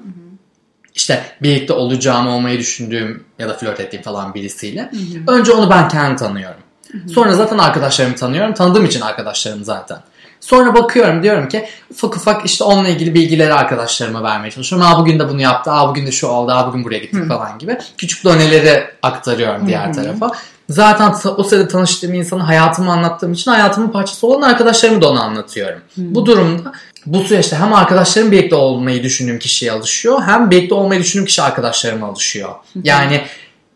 işte 0.95 1.23
birlikte 1.41 1.73
olacağım 1.73 2.27
olmayı 2.27 2.60
düşündüğüm 2.60 3.23
ya 3.39 3.49
da 3.49 3.54
flört 3.54 3.80
ettiğim 3.80 4.04
falan 4.04 4.34
birisiyle. 4.34 4.91
Önce 5.27 5.51
onu 5.51 5.69
ben 5.69 5.89
kendim 5.89 6.17
tanıyorum. 6.17 6.62
Sonra 7.13 7.34
zaten 7.34 7.58
arkadaşlarımı 7.58 8.15
tanıyorum. 8.15 8.54
Tanıdığım 8.54 8.86
için 8.86 9.01
arkadaşlarım 9.01 9.63
zaten. 9.63 9.97
Sonra 10.41 10.75
bakıyorum 10.75 11.23
diyorum 11.23 11.49
ki 11.49 11.65
ufak 11.91 12.15
ufak 12.15 12.45
işte 12.45 12.63
onunla 12.63 12.89
ilgili 12.89 13.13
bilgileri 13.13 13.54
arkadaşlarıma 13.54 14.23
vermeye 14.23 14.51
çalışıyorum. 14.51 14.88
Aa 14.88 14.99
bugün 14.99 15.19
de 15.19 15.30
bunu 15.30 15.41
yaptı, 15.41 15.71
aa 15.71 15.89
bugün 15.89 16.08
de 16.08 16.12
şu 16.12 16.27
oldu, 16.27 16.51
aa 16.51 16.67
bugün 16.67 16.84
buraya 16.84 16.99
gittik 16.99 17.27
falan 17.27 17.60
gibi. 17.60 17.77
Küçük 17.97 18.23
doneleri 18.23 18.84
aktarıyorum 19.04 19.67
diğer 19.67 19.93
tarafa. 19.93 20.32
Zaten 20.69 21.15
o 21.38 21.43
sırada 21.43 21.67
tanıştığım 21.67 22.13
insanı 22.13 22.43
hayatımı 22.43 22.91
anlattığım 22.91 23.34
için 23.34 23.51
hayatımın 23.51 23.89
parçası 23.89 24.27
olan 24.27 24.41
arkadaşlarımı 24.41 25.01
da 25.01 25.10
ona 25.10 25.21
anlatıyorum. 25.21 25.80
Bu 25.97 26.25
durumda 26.25 26.71
bu 27.06 27.19
süreçte 27.23 27.56
hem 27.56 27.73
arkadaşlarım 27.73 28.32
birlikte 28.32 28.56
olmayı 28.56 29.04
düşündüğüm 29.04 29.39
kişiye 29.39 29.71
alışıyor 29.71 30.21
hem 30.25 30.51
birlikte 30.51 30.75
olmayı 30.75 31.01
düşündüğüm 31.01 31.25
kişi 31.25 31.41
arkadaşlarıma 31.41 32.08
alışıyor. 32.08 32.49
Yani 32.84 33.21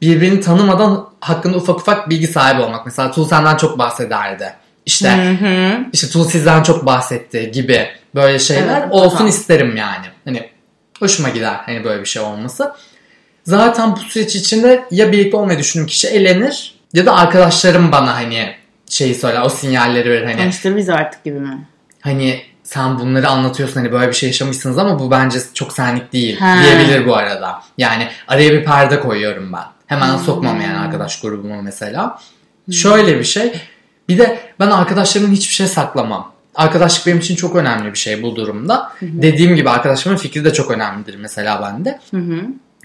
birbirini 0.01 0.41
tanımadan 0.41 1.09
hakkında 1.21 1.57
ufak 1.57 1.75
ufak 1.75 2.09
bilgi 2.09 2.27
sahibi 2.27 2.61
olmak. 2.61 2.85
Mesela 2.85 3.11
Tuğ 3.11 3.25
senden 3.25 3.57
çok 3.57 3.79
bahsederdi. 3.79 4.53
İşte 4.85 5.37
işte 5.93 6.07
Tuğ 6.07 6.25
sizden 6.25 6.63
çok 6.63 6.85
bahsetti 6.85 7.51
gibi 7.51 7.87
böyle 8.15 8.39
şeyler 8.39 8.81
Evet, 8.81 8.91
olsun 8.91 9.09
mutlaka. 9.11 9.27
isterim 9.29 9.75
yani. 9.75 10.05
Hani 10.25 10.49
hoşuma 10.99 11.29
gider 11.29 11.55
hani 11.65 11.83
böyle 11.83 12.01
bir 12.01 12.05
şey 12.05 12.21
olması. 12.21 12.71
Zaten 13.43 13.95
bu 13.95 13.99
süreç 13.99 14.35
içinde 14.35 14.83
ya 14.91 15.11
birlikte 15.11 15.37
olmayı 15.37 15.59
düşündüğüm 15.59 15.87
kişi 15.87 16.07
elenir 16.07 16.75
Ya 16.93 17.05
da 17.05 17.15
arkadaşlarım 17.15 17.91
bana 17.91 18.15
hani 18.15 18.55
şeyi 18.89 19.15
söyler 19.15 19.41
o 19.41 19.49
sinyalleri 19.49 20.09
verir 20.11 20.25
hani 20.25 20.75
bizi 20.77 20.93
artık 20.93 21.23
gibi 21.23 21.39
mi? 21.39 21.67
hani 22.01 22.41
sen 22.63 22.99
bunları 22.99 23.27
anlatıyorsun 23.29 23.75
hani 23.75 23.91
böyle 23.91 24.07
bir 24.07 24.13
şey 24.15 24.29
yaşamışsınız 24.29 24.77
ama 24.77 24.99
bu 24.99 25.11
bence 25.11 25.39
çok 25.53 25.73
senlik 25.73 26.13
değil 26.13 26.39
Ha. 26.39 26.57
diyebilir 26.63 27.07
bu 27.07 27.15
arada. 27.15 27.61
Yani 27.77 28.07
araya 28.27 28.51
bir 28.51 28.65
perde 28.65 28.99
koyuyorum 28.99 29.53
ben. 29.53 29.63
Hemen 29.87 30.17
sokmam 30.17 30.61
yani 30.61 30.77
arkadaş 30.77 31.21
grubuma 31.21 31.61
mesela. 31.61 32.19
Şöyle 32.71 33.19
bir 33.19 33.23
şey. 33.23 33.53
Bir 34.09 34.17
de 34.17 34.39
ben 34.59 34.67
arkadaşlarımın 34.67 35.31
hiçbir 35.31 35.53
şey 35.53 35.67
saklamam. 35.67 36.31
Arkadaşlık 36.55 37.07
benim 37.07 37.19
için 37.19 37.35
çok 37.35 37.55
önemli 37.55 37.93
bir 37.93 37.97
şey 37.97 38.23
bu 38.23 38.35
durumda. 38.35 38.91
Dediğim 39.01 39.55
gibi 39.55 39.69
arkadaşlarımın 39.69 40.21
fikri 40.21 40.45
de 40.45 40.53
çok 40.53 40.71
önemlidir 40.71 41.15
mesela 41.15 41.61
bende. 41.61 41.99
Hı 42.11 42.17
hı. 42.17 42.41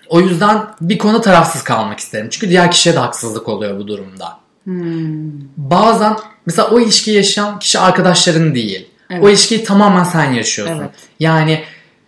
O 0.08 0.20
yüzden 0.20 0.66
bir 0.80 0.98
konu 0.98 1.20
tarafsız 1.20 1.64
kalmak 1.64 1.98
isterim. 1.98 2.28
Çünkü 2.30 2.48
diğer 2.48 2.70
kişiye 2.70 2.94
de 2.94 2.98
haksızlık 2.98 3.48
oluyor 3.48 3.78
bu 3.78 3.88
durumda. 3.88 4.38
Hmm. 4.64 5.30
Bazen 5.56 6.16
mesela 6.46 6.68
o 6.70 6.80
ilişkiyi 6.80 7.16
yaşayan 7.16 7.58
kişi 7.58 7.78
arkadaşların 7.78 8.54
değil. 8.54 8.88
Evet. 9.10 9.24
O 9.24 9.28
ilişkiyi 9.28 9.64
tamamen 9.64 10.04
sen 10.04 10.32
yaşıyorsun. 10.32 10.78
Evet. 10.78 10.90
Yani 11.20 11.64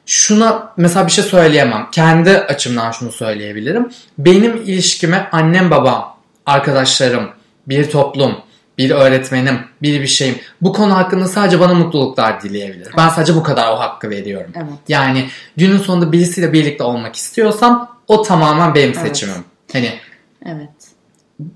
şuna 0.06 0.72
mesela 0.76 1.06
bir 1.06 1.12
şey 1.12 1.24
söyleyemem. 1.24 1.88
Kendi 1.92 2.30
açımdan 2.30 2.90
şunu 2.90 3.12
söyleyebilirim. 3.12 3.88
Benim 4.18 4.56
ilişkime 4.56 5.28
annem 5.32 5.70
babam, 5.70 6.16
arkadaşlarım, 6.46 7.30
bir 7.66 7.90
toplum, 7.90 8.36
bir 8.78 8.90
öğretmenim, 8.90 9.58
bir 9.82 10.00
bir 10.00 10.06
şeyim. 10.06 10.34
Bu 10.60 10.72
konu 10.72 10.96
hakkında 10.96 11.26
sadece 11.28 11.60
bana 11.60 11.74
mutluluklar 11.74 12.42
dileyebilir. 12.42 12.88
Ben 12.96 13.08
sadece 13.08 13.34
bu 13.34 13.42
kadar 13.42 13.72
o 13.72 13.80
hakkı 13.80 14.10
veriyorum. 14.10 14.52
Evet. 14.56 14.72
Yani 14.88 15.28
günün 15.56 15.78
sonunda 15.78 16.12
birisiyle 16.12 16.52
birlikte 16.52 16.84
olmak 16.84 17.16
istiyorsam 17.16 17.96
o 18.08 18.22
tamamen 18.22 18.74
benim 18.74 18.92
Evet. 18.98 19.08
seçimim. 19.08 19.44
Hani 19.72 19.92
Evet. 20.46 20.68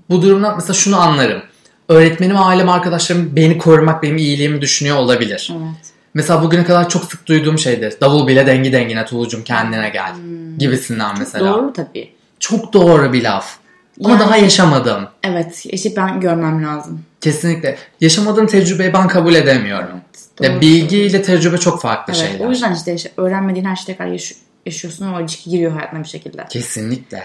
bu 0.09 0.21
durumda 0.21 0.55
mesela 0.55 0.73
şunu 0.73 0.99
anlarım. 1.01 1.41
Öğretmenim, 1.89 2.37
ailem, 2.37 2.69
arkadaşlarım 2.69 3.35
beni 3.35 3.57
korumak, 3.57 4.03
benim 4.03 4.17
iyiliğimi 4.17 4.61
düşünüyor 4.61 4.97
olabilir. 4.97 5.51
Evet. 5.51 5.87
Mesela 6.13 6.43
bugüne 6.43 6.63
kadar 6.63 6.89
çok 6.89 7.03
sık 7.05 7.27
duyduğum 7.27 7.59
şeydir. 7.59 7.93
Davul 8.01 8.27
bile 8.27 8.47
dengi 8.47 8.71
dengine 8.71 9.05
Tuğucum 9.05 9.43
kendine 9.43 9.89
gel 9.89 10.11
gibisinden 10.57 11.15
mesela. 11.19 11.53
Doğru 11.53 11.73
tabii. 11.73 12.13
Çok 12.39 12.73
doğru 12.73 13.13
bir 13.13 13.23
laf. 13.23 13.56
Ama 14.03 14.09
Yani- 14.09 14.19
daha 14.19 14.37
yaşamadım. 14.37 15.07
Evet. 15.23 15.65
işte 15.65 15.93
ben 15.95 16.19
görmem 16.21 16.63
lazım. 16.65 17.01
Kesinlikle. 17.21 17.77
Yaşamadığım 18.01 18.47
tecrübeyi 18.47 18.93
ben 18.93 19.07
kabul 19.07 19.35
edemiyorum. 19.35 20.01
Evet. 20.41 20.53
Ya 20.55 20.61
bilgi 20.61 20.97
ile 20.97 21.21
tecrübe 21.21 21.57
çok 21.57 21.81
farklı 21.81 22.13
Evet. 22.17 22.29
şeyler. 22.29 22.45
O 22.45 22.49
yüzden 22.49 22.73
işte 22.73 23.11
öğrenmediğin 23.17 23.65
her 23.65 23.75
şeyi 23.75 23.85
tekrar 23.85 24.07
yaş- 24.07 24.33
yaşıyorsun 24.65 25.13
o 25.13 25.21
ilişki 25.21 25.49
giriyor 25.49 25.71
hayatına 25.71 25.99
bir 26.03 26.07
şekilde. 26.07 26.45
Kesinlikle. 26.49 27.23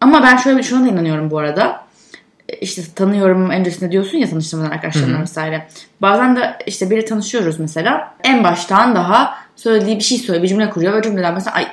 Ama 0.00 0.22
ben 0.22 0.36
şöyle 0.36 0.62
şuna 0.62 0.84
da 0.84 0.88
inanıyorum 0.88 1.30
bu 1.30 1.38
arada. 1.38 1.86
E, 2.48 2.56
İşte 2.56 2.82
tanıyorum 2.94 3.50
öncesinde 3.50 3.92
diyorsun 3.92 4.18
ya 4.18 4.30
tanıştığımdan 4.30 4.70
arkadaşlarımla 4.70 5.20
vesaire. 5.20 5.68
Bazen 6.02 6.36
de 6.36 6.56
işte 6.66 6.90
biri 6.90 7.04
tanışıyoruz 7.04 7.60
mesela. 7.60 8.14
En 8.24 8.44
baştan 8.44 8.94
daha 8.94 9.34
söylediği 9.56 9.96
bir 9.98 10.02
şey 10.04 10.18
söylüyor. 10.18 10.42
Bir 10.42 10.48
cümle 10.48 10.70
kuruyor 10.70 10.92
ve 10.96 11.02
cümleden 11.02 11.34
mesela 11.34 11.54
ay 11.56 11.66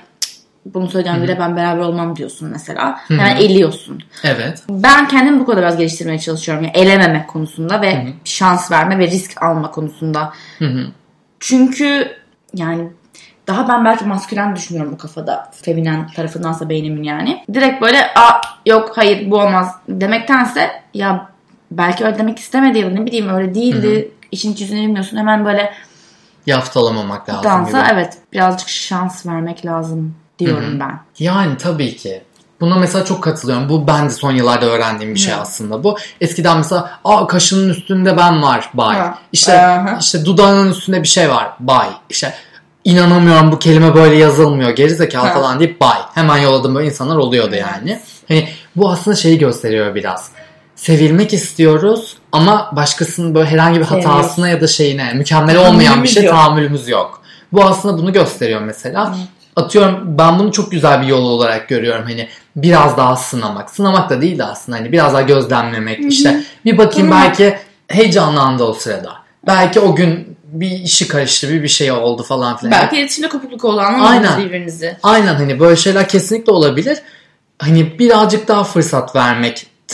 bunu 0.66 0.90
söyleyeceğim 0.90 1.24
bile 1.24 1.40
ben 1.40 1.56
beraber 1.56 1.82
olmam 1.82 2.16
diyorsun 2.16 2.50
mesela. 2.52 3.00
Hemen 3.08 3.36
eliyorsun. 3.36 4.04
Evet. 4.24 4.64
Ben 4.70 5.08
kendimi 5.08 5.40
bu 5.40 5.46
konuda 5.46 5.62
biraz 5.62 5.78
geliştirmeye 5.78 6.20
çalışıyorum. 6.20 6.64
Yani 6.64 6.78
elememek 6.78 7.28
konusunda 7.28 7.82
ve 7.82 8.08
şans 8.24 8.72
verme 8.72 9.00
ve 9.00 9.08
risk 9.08 9.44
alma 9.44 9.72
konusunda. 9.72 10.34
Hı 10.60 10.66
hı. 10.66 10.88
Çünkü 11.40 12.08
yani 12.54 12.90
daha 13.48 13.68
ben 13.68 13.86
belki 13.86 14.06
maskülen 14.06 14.56
düşünüyorum 14.56 14.92
bu 14.94 14.98
kafada. 14.98 15.52
Feminen 15.62 16.08
tarafındansa 16.08 16.70
beynimin 16.70 17.04
yani. 17.04 17.44
Direkt 17.54 17.82
böyle 17.82 18.00
a 18.16 18.42
yok 18.66 18.92
hayır 18.96 19.32
bu 19.32 19.38
olmaz 19.38 19.76
demektense 19.90 20.72
ya 20.94 21.30
belki 21.72 22.06
öyle 22.06 22.18
demek 22.18 22.40
istemedi 22.40 22.80
ya 22.80 22.90
ne 22.90 23.06
bileyim 23.06 23.30
öyle 23.30 23.56
değildi. 23.56 24.12
İşin 24.32 24.50
yüzünü 24.50 24.82
bilmiyorsun. 24.82 25.18
Hemen 25.18 25.46
böyle 25.46 25.74
Yaftalamamak 26.46 27.30
lazım 27.30 27.44
dansa 27.44 27.80
gibi. 27.80 27.90
evet 27.94 28.18
birazcık 28.34 28.70
şans 28.70 29.26
vermek 29.26 29.66
lazım 29.66 30.16
diyorum 30.46 30.80
ben. 30.80 31.00
Yani 31.20 31.58
tabii 31.58 31.96
ki. 31.96 32.24
Buna 32.62 32.76
mesela 32.76 33.06
çok 33.06 33.24
katılıyorum. 33.24 33.70
Bu 33.70 33.88
ben 33.88 34.06
de 34.06 34.10
son 34.10 34.32
yıllarda 34.32 34.66
öğrendiğim 34.66 35.16
bir 35.16 35.20
şey 35.20 35.34
aslında 35.34 35.84
bu. 35.84 35.98
Eskiden 36.22 36.58
mesela 36.58 37.00
aa 37.06 37.28
kaşının 37.28 37.70
üstünde 37.70 38.18
ben 38.18 38.42
var 38.42 38.70
bay. 38.74 38.98
Ha. 38.98 39.20
İşte 39.32 39.62
Aha. 39.62 39.98
işte 40.00 40.26
dudağının 40.26 40.72
üstünde 40.72 41.04
bir 41.04 41.08
şey 41.08 41.30
var 41.30 41.52
bay. 41.60 41.88
İşte 42.10 42.34
inanamıyorum 42.84 43.52
bu 43.52 43.60
kelime 43.60 43.96
böyle 43.96 44.16
yazılmıyor. 44.16 44.70
Gerizekalı 44.70 45.28
Ha. 45.28 45.34
falan 45.34 45.60
deyip 45.60 45.82
bay. 45.82 45.98
Hemen 46.14 46.38
yolladığım 46.38 46.76
böyle 46.76 46.88
insanlar 46.88 47.16
oluyordu 47.16 47.56
yani. 47.56 48.00
Hani 48.28 48.50
bu 48.76 48.90
aslında 48.92 49.16
şeyi 49.16 49.38
gösteriyor 49.38 49.96
biraz. 49.96 50.32
Sevilmek 50.76 51.34
istiyoruz 51.34 52.18
ama 52.32 52.70
başkasının 52.72 53.36
böyle 53.36 53.50
herhangi 53.50 53.80
bir 53.80 53.86
hatasına 53.86 54.50
ya 54.50 54.62
da 54.62 54.68
şeyine 54.68 55.14
mükemmel 55.14 55.68
olmayan 55.68 56.04
bir 56.04 56.08
şey 56.08 56.28
tahammülümüz 56.28 56.88
yok. 56.88 57.22
Bu 57.54 57.64
aslında 57.64 57.98
bunu 57.98 58.14
gösteriyor 58.14 58.62
mesela. 58.62 59.16
Atıyorum 59.56 60.18
ben 60.18 60.40
bunu 60.40 60.52
çok 60.52 60.72
güzel 60.72 61.02
bir 61.02 61.08
yol 61.08 61.24
olarak 61.24 61.70
görüyorum. 61.70 62.04
Hani 62.06 62.30
biraz 62.56 62.98
daha 62.98 63.16
sınamak. 63.16 63.70
Sınamak 63.70 64.10
da 64.10 64.22
değil 64.22 64.38
de 64.38 64.44
aslında 64.44 64.78
hani 64.78 64.92
biraz 64.92 65.14
daha 65.14 65.22
gözlemlemek. 65.22 66.12
işte 66.12 66.44
bir 66.66 66.78
bakayım 66.78 67.10
Tamam. 67.10 67.24
belki 67.24 67.58
heyecanlandı 67.88 68.64
o 68.64 68.74
sırada. 68.74 69.14
Belki 69.48 69.80
o 69.80 69.96
gün 69.96 70.38
bir 70.46 70.72
işi 70.72 71.08
karıştı, 71.08 71.50
bir 71.50 71.64
bir 71.64 71.68
şey 71.68 71.92
oldu 71.92 72.24
falan 72.24 72.58
filan. 72.58 72.72
Belki 72.72 72.98
iletişimde 72.98 73.30
kopukluk 73.30 73.66
oldu 73.66 73.80
anlamadınız 73.80 74.38
birbirinizi. 74.38 74.98
Aynen 75.04 75.36
hani 75.36 75.60
böyle 75.60 75.76
şeyler 75.76 76.10
kesinlikle 76.10 76.52
olabilir. 76.52 76.98
Hani 77.60 78.00
birazcık 78.00 78.48
daha 78.48 78.64
fırsat 78.64 79.16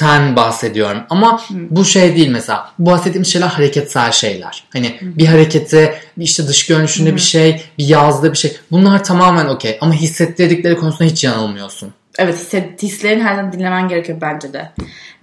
vermekten 0.02 0.36
bahsediyorum. 0.36 1.02
Ama 1.10 1.42
bu 1.50 1.86
şey 1.86 2.16
değil 2.16 2.30
mesela. 2.30 2.72
Bu 2.80 2.92
bahsettiğim 2.92 3.26
şeyler 3.26 3.48
hareketsel 3.48 4.12
şeyler. 4.12 4.64
Hani 4.74 4.98
bir 5.02 5.26
hareketi, 5.26 5.94
bir 6.18 6.24
işte 6.24 6.48
dış 6.48 6.68
görünüşünde 6.68 7.16
bir 7.16 7.20
şey, 7.20 7.62
bir 7.78 7.88
yazdığı 7.88 8.32
bir 8.32 8.38
şey. 8.38 8.58
Bunlar 8.72 9.04
tamamen 9.04 9.46
okey. 9.46 9.78
Ama 9.82 9.94
hissettirdikleri 9.94 10.78
konusunda 10.78 11.12
hiç 11.12 11.24
yanılmıyorsun. 11.24 11.94
Evet 12.18 12.36
hisset, 12.36 12.84
hislerin 12.84 13.22
her 13.22 13.36
zaman 13.36 13.54
dinlemen 13.54 13.88
gerekiyor 13.88 14.18
bence 14.22 14.54
de. 14.54 14.72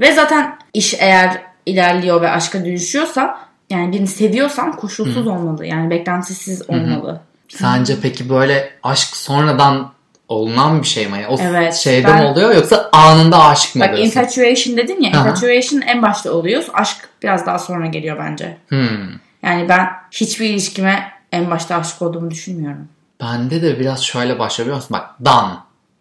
Ve 0.01 0.13
zaten 0.13 0.59
iş 0.75 0.95
eğer 0.95 1.43
ilerliyor 1.67 2.23
ve 2.23 2.31
aşka 2.31 2.65
dönüşüyorsa 2.65 3.39
yani 3.71 3.93
birini 3.93 4.07
seviyorsan 4.07 4.77
koşulsuz 4.77 5.27
olmalı. 5.27 5.67
Yani 5.67 5.91
beklentisiz 5.91 6.71
olmalı. 6.71 7.21
Sence 7.49 7.97
peki 8.03 8.29
böyle 8.29 8.71
aşk 8.83 9.17
sonradan 9.17 9.93
olunan 10.29 10.83
bir 10.83 10.87
şey 10.87 11.07
mi? 11.07 11.13
Yani 11.23 11.27
o 11.27 11.37
Evet, 11.41 11.75
şeyde 11.75 12.09
ben- 12.09 12.23
mi 12.23 12.29
oluyor 12.29 12.55
yoksa 12.55 12.89
anında 12.93 13.45
aşık 13.45 13.75
mı 13.77 13.81
Bak 13.83 13.93
oluyorsun? 13.95 14.21
infatuation 14.21 14.77
dedin 14.77 15.01
ya. 15.03 15.11
Aha. 15.21 15.29
Infatuation 15.29 15.81
en 15.81 16.03
başta 16.03 16.33
oluyor. 16.33 16.65
Aşk 16.75 16.97
biraz 17.23 17.47
daha 17.47 17.59
sonra 17.59 17.87
geliyor 17.87 18.17
bence. 18.19 18.57
Hmm. 18.69 19.09
Yani 19.43 19.69
ben 19.69 19.89
hiçbir 20.11 20.49
ilişkime 20.51 21.13
en 21.33 21.51
başta 21.51 21.77
aşık 21.77 22.03
olduğumu 22.03 22.31
düşünmüyorum. 22.31 22.89
Bende 23.21 23.63
de 23.63 23.81
biraz 23.81 24.05
şöyle 24.05 24.39
başlıyor 24.39 24.67
biliyor 24.67 24.77
musun? 24.77 24.91
Bak 24.93 25.11
dan. 25.25 25.61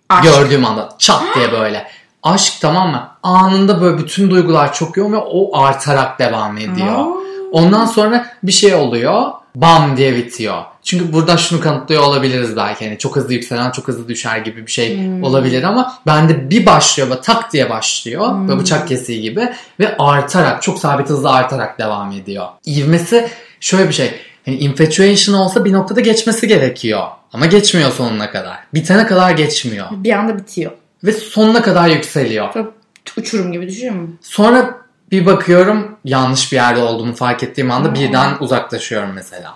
Aşk. 0.09 0.23
Gördüğüm 0.23 0.65
anda 0.65 0.89
çat 0.99 1.21
diye 1.35 1.51
böyle. 1.51 1.87
Aşk 2.23 2.53
tamam 2.61 2.91
mı? 2.91 3.09
Anında 3.23 3.81
böyle 3.81 3.97
bütün 3.97 4.29
duygular 4.31 4.73
çok 4.73 4.97
yoğun 4.97 5.13
ve 5.13 5.17
o 5.17 5.57
artarak 5.57 6.19
devam 6.19 6.57
ediyor. 6.57 6.95
Aa. 6.95 7.07
Ondan 7.51 7.85
sonra 7.85 8.25
bir 8.43 8.51
şey 8.51 8.75
oluyor. 8.75 9.31
Bam 9.55 9.97
diye 9.97 10.15
bitiyor. 10.15 10.63
Çünkü 10.83 11.13
burada 11.13 11.37
şunu 11.37 11.59
kanıtlıyor 11.59 12.01
olabiliriz 12.03 12.55
belki. 12.55 12.85
Hani 12.85 12.97
çok 12.97 13.15
hızlı 13.15 13.33
yükselen 13.33 13.71
çok 13.71 13.87
hızlı 13.87 14.07
düşer 14.07 14.37
gibi 14.37 14.65
bir 14.67 14.71
şey 14.71 14.97
Hmm. 14.97 15.23
olabilir 15.23 15.63
ama 15.63 15.97
bende 16.07 16.49
bir 16.49 16.65
başlıyor 16.65 17.09
ve 17.09 17.21
tak 17.21 17.53
diye 17.53 17.69
başlıyor. 17.69 18.29
Hmm. 18.29 18.47
Böyle 18.47 18.59
bıçak 18.59 18.87
kesiği 18.87 19.21
gibi 19.21 19.49
ve 19.79 19.97
artarak 19.99 20.61
çok 20.61 20.79
sabit 20.79 21.09
hızla 21.09 21.31
artarak 21.31 21.79
devam 21.79 22.11
ediyor. 22.11 22.45
İvmesi 22.65 23.27
şöyle 23.59 23.87
bir 23.89 23.93
şey. 23.93 24.11
Hani 24.45 24.57
infatuation 24.57 25.35
olsa 25.35 25.65
bir 25.65 25.73
noktada 25.73 25.99
geçmesi 26.01 26.47
gerekiyor. 26.47 27.07
Ama 27.33 27.45
geçmiyor 27.45 27.91
sonuna 27.91 28.31
kadar. 28.31 28.57
Bitene 28.73 29.07
kadar 29.07 29.31
geçmiyor. 29.31 29.87
Bir 29.91 30.11
anda 30.13 30.37
bitiyor. 30.37 30.71
Ve 31.03 31.11
sonuna 31.11 31.61
kadar 31.61 31.87
yükseliyor. 31.87 32.53
Çok 32.53 33.17
uçurum 33.17 33.51
gibi 33.51 33.67
düşünüyor 33.67 33.95
musun? 33.95 34.19
Sonra 34.21 34.75
bir 35.11 35.25
bakıyorum 35.25 35.94
yanlış 36.05 36.51
bir 36.51 36.57
yerde 36.57 36.79
olduğumu 36.79 37.13
fark 37.13 37.43
ettiğim 37.43 37.71
anda 37.71 37.95
birden 37.95 38.37
uzaklaşıyorum 38.39 39.11
mesela. 39.13 39.55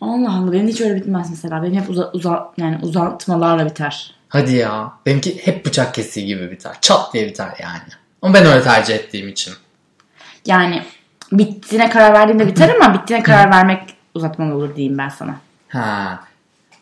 Allah 0.00 0.32
Allah 0.32 0.52
benim 0.52 0.68
hiç 0.68 0.80
öyle 0.80 0.96
bitmez 0.96 1.30
mesela. 1.30 1.62
Benim 1.62 1.80
hep 1.80 1.90
uza, 1.90 2.10
uza, 2.12 2.52
yani 2.56 2.78
uzatmalarla 2.82 3.66
biter. 3.66 4.14
Hadi 4.28 4.54
ya. 4.54 4.92
Benimki 5.06 5.46
hep 5.46 5.66
bıçak 5.66 5.94
kesiği 5.94 6.26
gibi 6.26 6.50
biter. 6.50 6.72
Çat 6.80 7.14
diye 7.14 7.26
biter 7.26 7.48
yani. 7.62 7.88
Ama 8.22 8.34
ben 8.34 8.46
öyle 8.46 8.62
tercih 8.62 8.94
ettiğim 8.94 9.28
için. 9.28 9.54
Yani 10.46 10.82
bittiğine 11.32 11.90
karar 11.90 12.12
verdiğimde 12.12 12.46
biter 12.46 12.74
ama 12.80 12.94
bittiğine 12.94 13.22
karar 13.22 13.50
vermek 13.50 13.94
uzatmalı 14.14 14.54
olur 14.54 14.76
diyeyim 14.76 14.98
ben 14.98 15.08
sana. 15.08 15.34
Ha. 15.68 16.20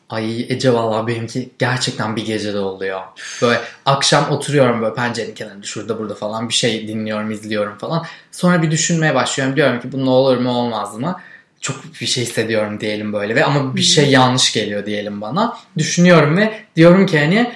Ay 0.08 0.46
Ece 0.48 0.74
valla 0.74 1.06
benimki 1.06 1.50
gerçekten 1.58 2.16
bir 2.16 2.26
gecede 2.26 2.58
oluyor. 2.58 3.00
Böyle 3.42 3.60
akşam 3.86 4.30
oturuyorum 4.30 4.82
böyle 4.82 4.94
pencerenin 4.94 5.34
kenarında 5.34 5.66
şurada 5.66 5.98
burada 5.98 6.14
falan 6.14 6.48
bir 6.48 6.54
şey 6.54 6.88
dinliyorum 6.88 7.30
izliyorum 7.30 7.78
falan. 7.78 8.06
Sonra 8.32 8.62
bir 8.62 8.70
düşünmeye 8.70 9.14
başlıyorum. 9.14 9.56
Diyorum 9.56 9.80
ki 9.80 9.92
bu 9.92 10.04
ne 10.04 10.10
olur 10.10 10.36
mu 10.36 10.50
olmaz 10.50 10.94
mı? 10.94 11.20
Çok 11.60 11.76
bir 12.00 12.06
şey 12.06 12.24
hissediyorum 12.24 12.80
diyelim 12.80 13.12
böyle 13.12 13.34
ve 13.34 13.44
ama 13.44 13.76
bir 13.76 13.82
şey 13.82 14.10
yanlış 14.10 14.52
geliyor 14.52 14.86
diyelim 14.86 15.20
bana. 15.20 15.58
Düşünüyorum 15.78 16.36
ve 16.36 16.60
diyorum 16.76 17.06
ki 17.06 17.18
hani 17.18 17.52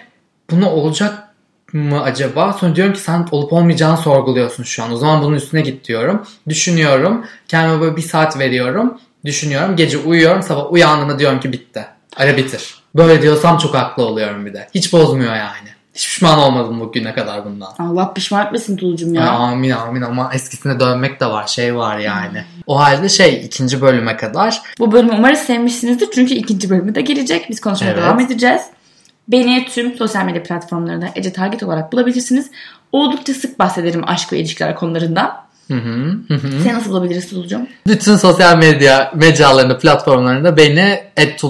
bunu 0.51 0.71
olacak 0.71 1.29
mı 1.73 2.03
acaba? 2.03 2.53
Sonra 2.53 2.77
diyorum 2.77 2.93
ki 2.93 3.01
sen 3.01 3.29
olup 3.31 3.53
olmayacağını 3.53 3.97
sorguluyorsun 3.97 4.63
şu 4.63 4.83
an. 4.83 4.93
O 4.93 4.97
zaman 4.97 5.23
bunun 5.23 5.37
üstüne 5.37 5.61
git 5.61 5.89
diyorum. 5.89 6.27
Düşünüyorum. 6.49 7.27
Kendime 7.49 7.81
böyle 7.81 7.97
bir 7.97 8.03
saat 8.03 8.39
veriyorum. 8.39 9.01
Düşünüyorum. 9.25 9.77
Gece 9.77 9.99
uyuyorum. 9.99 10.43
Sabah 10.43 10.73
uyandığımda 10.73 11.19
diyorum 11.19 11.41
ki 11.41 11.53
bitti. 11.53 11.87
Ara 12.17 12.37
bitir. 12.37 12.75
Böyle 12.95 13.23
diyorsam 13.23 13.59
çok 13.59 13.75
haklı 13.75 14.05
oluyorum 14.05 14.47
bir 14.47 14.55
de. 14.55 14.69
Hiç 14.75 14.93
bozmuyor 14.93 15.35
yani. 15.37 15.69
Hiç 15.95 16.09
pişman 16.09 16.39
olmadım 16.39 16.81
bugüne 16.81 17.15
kadar 17.15 17.45
bundan. 17.45 17.73
Allah 17.79 18.15
pişman 18.15 18.47
etmesin 18.47 18.77
Tulucum 18.77 19.15
ya. 19.15 19.23
Ya. 19.23 19.31
Amin 19.31 19.71
amin 19.71 20.03
ama 20.03 20.31
eskisine 20.35 20.81
dönmek 20.81 21.21
de 21.21 21.27
var 21.27 21.47
şey 21.47 21.77
var 21.77 21.99
yani. 21.99 22.45
O 22.67 22.79
halde 22.81 23.09
şey 23.09 23.43
ikinci 23.47 23.81
bölüme 23.83 24.17
kadar 24.17 24.63
Bu 24.79 24.93
bölümü 24.93 25.13
umarız 25.19 25.39
sevmişsinizdir. 25.39 26.09
Çünkü 26.15 26.35
ikinci 26.35 26.71
bölümü 26.71 26.95
de 26.95 27.01
gelecek. 27.01 27.47
Biz 27.51 27.61
konuşmaya 27.61 27.91
Evet. 27.93 28.03
devam 28.03 28.21
edeceğiz. 28.21 28.63
Beni 29.29 29.67
tüm 29.69 29.95
sosyal 29.97 30.25
medya 30.25 30.43
platformlarında 30.43 31.07
Ece 31.15 31.33
Target 31.33 31.63
olarak 31.63 31.93
bulabilirsiniz. 31.93 32.51
Oldukça 32.93 33.35
sık 33.35 33.59
bahsederim 33.59 34.03
aşk 34.07 34.33
ve 34.33 34.39
ilişkiler 34.39 34.75
konularından. 34.77 35.43
hı 35.69 35.75
hı, 35.75 36.35
hı. 36.35 36.63
Seni 36.65 36.75
nasıl 36.75 36.91
bulabiliriz 36.91 37.31
Tulucum? 37.31 37.67
bütün 37.87 38.17
sosyal 38.17 38.57
medya 38.57 39.13
mecralarında 39.15 39.79
platformlarında 39.79 40.57
beni 40.57 41.01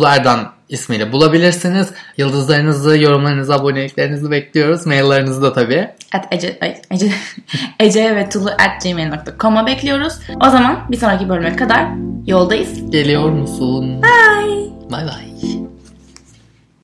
Erdan 0.07 0.52
ismiyle 0.73 1.13
bulabilirsiniz. 1.13 1.91
Yıldızlarınızı, 2.17 2.99
yorumlarınızı, 2.99 3.55
aboneliklerinizi 3.55 4.31
bekliyoruz. 4.31 4.87
Maillerinizi 4.87 5.43
de 5.43 5.53
tabii. 5.53 5.89
At 6.15 6.27
Ece, 6.31 6.59
ay, 6.61 6.77
Ece, 6.91 7.11
Ece 7.81 8.17
ve 8.17 8.29
Tulu 8.29 8.51
at 8.51 8.83
gmail.com'a 8.85 9.67
bekliyoruz. 9.67 10.13
O 10.47 10.51
zaman 10.51 10.79
bir 10.91 10.97
sonraki 10.97 11.29
bölüme 11.29 11.57
kadar 11.57 11.87
yoldayız. 12.27 12.91
Geliyor 12.91 13.31
musun? 13.31 14.03
Bye. 14.03 14.91
Bay 14.91 15.05
bay. 15.05 15.62